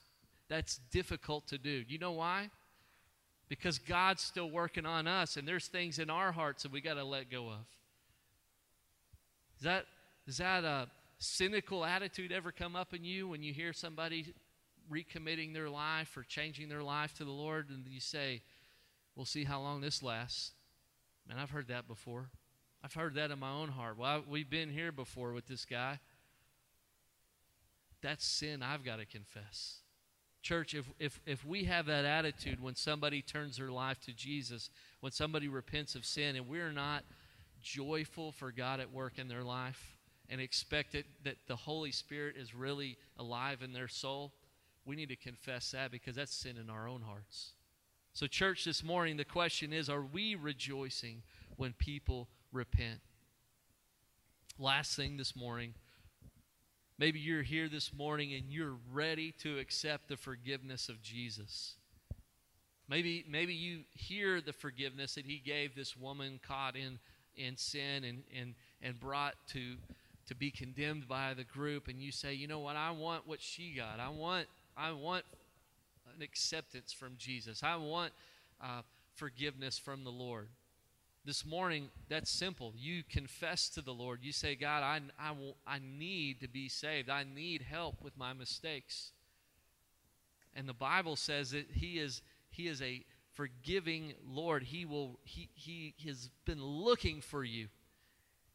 that's 0.49 0.79
difficult 0.91 1.47
to 1.47 1.57
do. 1.57 1.83
You 1.87 1.99
know 1.99 2.13
why? 2.13 2.49
Because 3.49 3.79
God's 3.79 4.21
still 4.21 4.49
working 4.49 4.85
on 4.85 5.07
us, 5.07 5.37
and 5.37 5.47
there's 5.47 5.67
things 5.67 5.99
in 5.99 6.09
our 6.09 6.31
hearts 6.31 6.63
that 6.63 6.71
we 6.71 6.81
got 6.81 6.95
to 6.95 7.03
let 7.03 7.31
go 7.31 7.47
of. 7.47 7.65
Is 9.57 9.63
that, 9.63 9.85
is 10.27 10.37
that 10.37 10.63
a 10.63 10.87
cynical 11.17 11.85
attitude 11.85 12.31
ever 12.31 12.51
come 12.51 12.75
up 12.75 12.93
in 12.93 13.03
you 13.03 13.27
when 13.27 13.41
you 13.41 13.53
hear 13.53 13.73
somebody 13.73 14.33
recommitting 14.91 15.53
their 15.53 15.69
life 15.69 16.15
or 16.15 16.23
changing 16.23 16.69
their 16.69 16.83
life 16.83 17.13
to 17.15 17.25
the 17.25 17.31
Lord, 17.31 17.69
and 17.69 17.85
you 17.87 17.99
say, 17.99 18.41
We'll 19.17 19.25
see 19.25 19.45
how 19.45 19.59
long 19.59 19.81
this 19.81 20.03
lasts? 20.03 20.51
Man, 21.27 21.39
I've 21.39 21.49
heard 21.49 21.69
that 21.69 21.87
before. 21.87 22.29
I've 22.83 22.93
heard 22.93 23.15
that 23.15 23.31
in 23.31 23.39
my 23.39 23.51
own 23.51 23.69
heart. 23.69 23.97
Well, 23.97 24.07
I, 24.07 24.21
we've 24.29 24.49
been 24.49 24.69
here 24.69 24.91
before 24.91 25.33
with 25.33 25.47
this 25.47 25.65
guy. 25.65 25.99
That's 28.03 28.23
sin 28.23 28.61
I've 28.61 28.85
got 28.85 28.99
to 28.99 29.05
confess. 29.05 29.79
Church, 30.43 30.75
if, 30.75 30.85
if, 30.99 31.19
if 31.25 31.43
we 31.43 31.63
have 31.63 31.87
that 31.87 32.05
attitude 32.05 32.61
when 32.61 32.75
somebody 32.75 33.23
turns 33.23 33.57
their 33.57 33.71
life 33.71 33.99
to 34.01 34.13
Jesus, 34.13 34.69
when 34.99 35.11
somebody 35.11 35.47
repents 35.47 35.95
of 35.95 36.05
sin, 36.05 36.35
and 36.35 36.47
we're 36.47 36.71
not 36.71 37.03
joyful 37.59 38.31
for 38.31 38.51
God 38.51 38.79
at 38.79 38.93
work 38.93 39.17
in 39.17 39.27
their 39.27 39.43
life 39.43 39.97
and 40.29 40.39
expect 40.39 40.93
it, 40.93 41.07
that 41.23 41.37
the 41.47 41.55
Holy 41.55 41.91
Spirit 41.91 42.35
is 42.37 42.53
really 42.53 42.97
alive 43.17 43.63
in 43.63 43.73
their 43.73 43.87
soul, 43.87 44.31
we 44.85 44.95
need 44.95 45.09
to 45.09 45.15
confess 45.15 45.71
that 45.71 45.89
because 45.89 46.15
that's 46.15 46.35
sin 46.35 46.55
in 46.57 46.69
our 46.69 46.87
own 46.87 47.01
hearts. 47.01 47.53
So, 48.17 48.25
church, 48.25 48.65
this 48.65 48.83
morning, 48.83 49.17
the 49.17 49.25
question 49.25 49.71
is 49.71 49.91
are 49.91 50.01
we 50.01 50.33
rejoicing 50.33 51.21
when 51.55 51.73
people 51.73 52.27
repent? 52.51 52.99
Last 54.57 54.95
thing 54.95 55.17
this 55.17 55.35
morning, 55.35 55.75
maybe 56.97 57.19
you're 57.19 57.43
here 57.43 57.69
this 57.69 57.93
morning 57.93 58.33
and 58.33 58.45
you're 58.49 58.73
ready 58.91 59.35
to 59.43 59.59
accept 59.59 60.07
the 60.07 60.17
forgiveness 60.17 60.89
of 60.89 60.99
Jesus. 61.03 61.75
Maybe, 62.89 63.23
maybe 63.29 63.53
you 63.53 63.81
hear 63.93 64.41
the 64.41 64.51
forgiveness 64.51 65.13
that 65.13 65.25
he 65.25 65.37
gave 65.37 65.75
this 65.75 65.95
woman 65.95 66.39
caught 66.41 66.75
in, 66.75 66.97
in 67.35 67.55
sin 67.55 68.03
and, 68.03 68.23
and, 68.35 68.55
and 68.81 68.99
brought 68.99 69.35
to, 69.49 69.75
to 70.25 70.33
be 70.33 70.49
condemned 70.49 71.07
by 71.07 71.35
the 71.35 71.43
group, 71.43 71.87
and 71.87 72.01
you 72.01 72.11
say, 72.11 72.33
you 72.33 72.47
know 72.47 72.61
what, 72.61 72.77
I 72.77 72.89
want 72.89 73.27
what 73.27 73.43
she 73.43 73.75
got. 73.77 73.99
I 73.99 74.09
want, 74.09 74.47
I 74.75 74.91
want 74.93 75.23
an 76.17 76.23
acceptance 76.23 76.91
from 76.91 77.13
Jesus. 77.17 77.63
I 77.63 77.75
want 77.75 78.11
uh, 78.61 78.81
forgiveness 79.15 79.77
from 79.77 80.03
the 80.03 80.11
Lord. 80.11 80.49
This 81.25 81.45
morning, 81.45 81.89
that's 82.09 82.31
simple. 82.31 82.73
You 82.75 83.03
confess 83.09 83.69
to 83.69 83.81
the 83.81 83.93
Lord. 83.93 84.19
You 84.23 84.31
say, 84.31 84.55
God, 84.55 84.81
I, 84.83 85.01
I, 85.19 85.33
I 85.67 85.79
need 85.79 86.39
to 86.41 86.47
be 86.47 86.69
saved. 86.69 87.09
I 87.09 87.23
need 87.23 87.61
help 87.61 88.01
with 88.01 88.17
my 88.17 88.33
mistakes. 88.33 89.11
And 90.55 90.67
the 90.67 90.73
Bible 90.73 91.15
says 91.15 91.51
that 91.51 91.67
He 91.73 91.99
is, 91.99 92.21
he 92.49 92.67
is 92.67 92.81
a 92.81 93.03
forgiving 93.33 94.13
Lord. 94.25 94.63
He, 94.63 94.85
will, 94.85 95.19
he, 95.23 95.49
he 95.53 95.93
has 96.05 96.29
been 96.45 96.63
looking 96.63 97.21
for 97.21 97.43
you. 97.43 97.67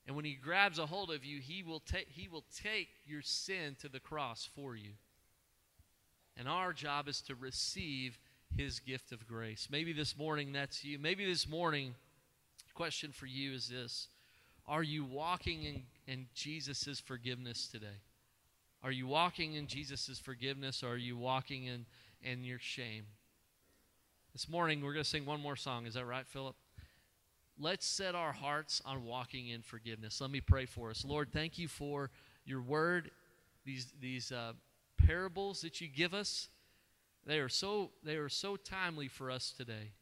And 0.07 0.17
when 0.17 0.25
He 0.25 0.35
grabs 0.35 0.79
a 0.79 0.87
hold 0.87 1.11
of 1.11 1.25
you, 1.25 1.41
He 1.41 1.63
will, 1.63 1.81
take 1.81 2.09
he 2.09 2.27
will 2.27 2.45
take 2.57 2.89
your 3.07 3.23
sin 3.23 3.77
to 3.81 3.89
the 3.89 4.01
cross 4.01 4.49
for 4.57 4.75
you. 4.75 4.93
And 6.37 6.49
our 6.49 6.73
job 6.73 7.09
is 7.09 7.21
to 7.23 7.35
receive 7.35 8.19
his 8.57 8.81
gift 8.81 9.13
of 9.13 9.27
grace. 9.27 9.69
Maybe 9.71 9.93
this 9.93 10.17
morning 10.17 10.53
that's 10.53 10.85
you. 10.85 10.99
Maybe 10.99 11.25
this 11.25 11.49
morning, 11.49 11.95
question 12.75 13.13
for 13.13 13.27
you 13.27 13.53
is 13.53 13.69
this 13.69 14.09
Are 14.67 14.83
you 14.83 15.05
walking 15.05 15.65
in, 15.65 15.83
in 16.07 16.27
Jesus' 16.35 17.01
forgiveness 17.05 17.69
today? 17.69 18.01
Are 18.83 18.93
you 18.93 19.07
walking 19.07 19.55
in 19.55 19.69
Jesus' 19.69 20.19
forgiveness 20.19 20.83
or 20.83 20.89
are 20.89 20.97
you 20.97 21.17
walking 21.17 21.67
in, 21.67 21.87
in 22.23 22.45
your 22.45 22.59
shame? 22.59 23.05
This 24.33 24.49
morning, 24.49 24.83
we're 24.83 24.95
going 24.95 25.05
to 25.05 25.09
sing 25.09 25.27
one 25.27 25.41
more 25.41 25.57
song. 25.57 25.87
Is 25.87 25.95
that 25.95 26.07
right, 26.07 26.27
Philip? 26.27 26.57
Let's 27.61 27.87
set 27.87 28.15
our 28.15 28.33
hearts 28.33 28.81
on 28.85 29.05
walking 29.05 29.49
in 29.49 29.63
forgiveness. 29.63 30.21
Let 30.21 30.31
me 30.31 30.41
pray 30.41 30.65
for 30.65 30.91
us. 30.91 31.05
Lord, 31.05 31.29
thank 31.33 31.59
you 31.59 31.69
for 31.69 32.11
your 32.45 32.61
word, 32.61 33.11
these, 33.65 33.93
these 34.01 34.33
uh, 34.33 34.55
parables 35.07 35.63
that 35.63 35.81
you 35.81 35.89
give 35.89 36.15
us, 36.15 36.49
they 37.27 37.39
are 37.39 37.49
so 37.49 37.91
they 38.03 38.17
are 38.17 38.29
so 38.29 38.57
timely 38.57 39.09
for 39.09 39.31
us 39.31 39.53
today. 39.57 39.93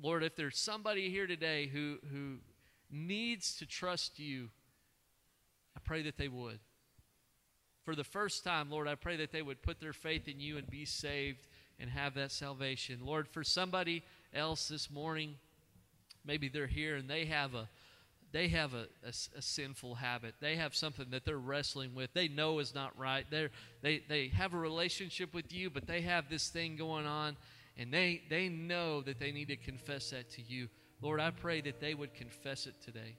Lord, 0.00 0.22
if 0.22 0.36
there's 0.36 0.58
somebody 0.58 1.10
here 1.10 1.26
today 1.26 1.66
who 1.66 1.98
who 2.12 2.36
needs 2.90 3.56
to 3.56 3.66
trust 3.66 4.18
you, 4.18 4.50
I 5.76 5.80
pray 5.82 6.02
that 6.02 6.16
they 6.16 6.28
would. 6.28 6.58
For 7.84 7.94
the 7.94 8.04
first 8.04 8.44
time, 8.44 8.70
Lord, 8.70 8.88
I 8.88 8.94
pray 8.94 9.16
that 9.16 9.32
they 9.32 9.42
would 9.42 9.62
put 9.62 9.80
their 9.80 9.92
faith 9.92 10.28
in 10.28 10.40
you 10.40 10.58
and 10.58 10.68
be 10.68 10.84
saved 10.84 11.46
and 11.78 11.88
have 11.90 12.14
that 12.14 12.30
salvation. 12.30 13.00
Lord, 13.02 13.26
for 13.26 13.42
somebody 13.42 14.02
else 14.34 14.68
this 14.68 14.90
morning, 14.90 15.36
maybe 16.24 16.48
they're 16.48 16.66
here 16.66 16.96
and 16.96 17.08
they 17.08 17.24
have 17.24 17.54
a 17.54 17.68
they 18.32 18.48
have 18.48 18.74
a, 18.74 18.86
a, 19.04 19.12
a, 19.36 19.42
sinful 19.42 19.96
habit. 19.96 20.34
They 20.40 20.56
have 20.56 20.74
something 20.74 21.06
that 21.10 21.24
they're 21.24 21.36
wrestling 21.36 21.94
with. 21.94 22.12
They 22.14 22.28
know 22.28 22.58
is 22.60 22.74
not 22.74 22.96
right. 22.98 23.26
They're, 23.30 23.50
they 23.82 24.02
they 24.08 24.28
have 24.28 24.54
a 24.54 24.58
relationship 24.58 25.34
with 25.34 25.52
you, 25.52 25.70
but 25.70 25.86
they 25.86 26.02
have 26.02 26.28
this 26.28 26.48
thing 26.48 26.76
going 26.76 27.06
on, 27.06 27.36
and 27.76 27.92
they 27.92 28.22
they 28.30 28.48
know 28.48 29.02
that 29.02 29.18
they 29.18 29.32
need 29.32 29.48
to 29.48 29.56
confess 29.56 30.10
that 30.10 30.30
to 30.32 30.42
you. 30.42 30.68
Lord, 31.02 31.20
I 31.20 31.30
pray 31.30 31.60
that 31.62 31.80
they 31.80 31.94
would 31.94 32.14
confess 32.14 32.66
it 32.66 32.74
today. 32.84 33.16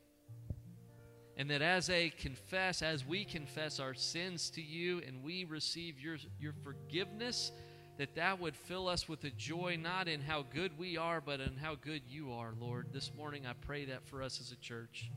And 1.37 1.49
that 1.49 1.61
as 1.61 1.87
they 1.87 2.09
confess, 2.09 2.81
as 2.81 3.05
we 3.05 3.25
confess 3.25 3.79
our 3.79 3.93
sins 3.93 4.49
to 4.51 4.61
you 4.61 5.01
and 5.07 5.23
we 5.23 5.45
receive 5.45 5.99
your, 5.99 6.17
your 6.39 6.53
forgiveness, 6.63 7.51
that 8.01 8.15
that 8.15 8.39
would 8.39 8.55
fill 8.55 8.87
us 8.87 9.07
with 9.07 9.23
a 9.25 9.29
joy 9.29 9.77
not 9.79 10.07
in 10.07 10.21
how 10.21 10.43
good 10.51 10.75
we 10.79 10.97
are, 10.97 11.21
but 11.21 11.39
in 11.39 11.55
how 11.55 11.75
good 11.75 12.01
you 12.09 12.33
are, 12.33 12.51
Lord. 12.59 12.87
This 12.91 13.11
morning 13.15 13.45
I 13.45 13.53
pray 13.53 13.85
that 13.85 14.07
for 14.07 14.23
us 14.23 14.41
as 14.41 14.51
a 14.51 14.55
church. 14.55 15.11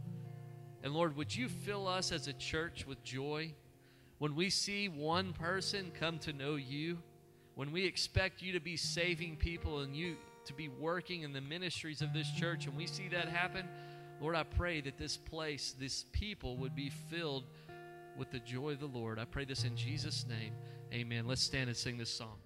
And 0.83 0.93
Lord, 0.93 1.17
would 1.17 1.35
you 1.35 1.49
fill 1.49 1.89
us 1.89 2.13
as 2.13 2.29
a 2.29 2.35
church 2.35 2.87
with 2.87 3.03
joy 3.03 3.55
when 4.19 4.37
we 4.37 4.51
see 4.51 4.91
one 4.91 5.33
person 5.33 5.93
come 5.99 6.19
to 6.19 6.35
know 6.35 6.57
you, 6.57 6.99
when 7.55 7.73
we 7.73 7.87
expect 7.87 8.43
you 8.43 8.53
to 8.53 8.61
be 8.61 8.77
saving 8.77 9.37
people 9.37 9.79
and 9.79 9.97
you 9.97 10.17
to 10.45 10.53
be 10.53 10.69
working 10.69 11.23
in 11.23 11.33
the 11.33 11.41
ministries 11.41 12.03
of 12.03 12.13
this 12.13 12.31
church, 12.33 12.67
and 12.67 12.77
we 12.77 12.87
see 12.87 13.09
that 13.09 13.31
happen? 13.31 13.67
Lord, 14.21 14.37
I 14.37 14.43
pray 14.43 14.83
that 14.83 14.99
this 14.99 15.17
place, 15.17 15.75
this 15.81 16.05
people 16.13 16.59
would 16.59 16.77
be 16.77 16.91
filled 16.91 17.45
with 18.19 18.31
the 18.31 18.41
joy 18.41 18.73
of 18.73 18.81
the 18.81 18.87
Lord. 18.89 19.19
I 19.19 19.25
pray 19.25 19.47
this 19.47 19.65
in 19.65 19.75
Jesus' 19.75 20.27
name. 20.29 20.53
Amen. 20.93 21.27
Let's 21.27 21.41
stand 21.41 21.69
and 21.69 21.77
sing 21.79 21.97
this 21.97 22.11
song. 22.11 22.37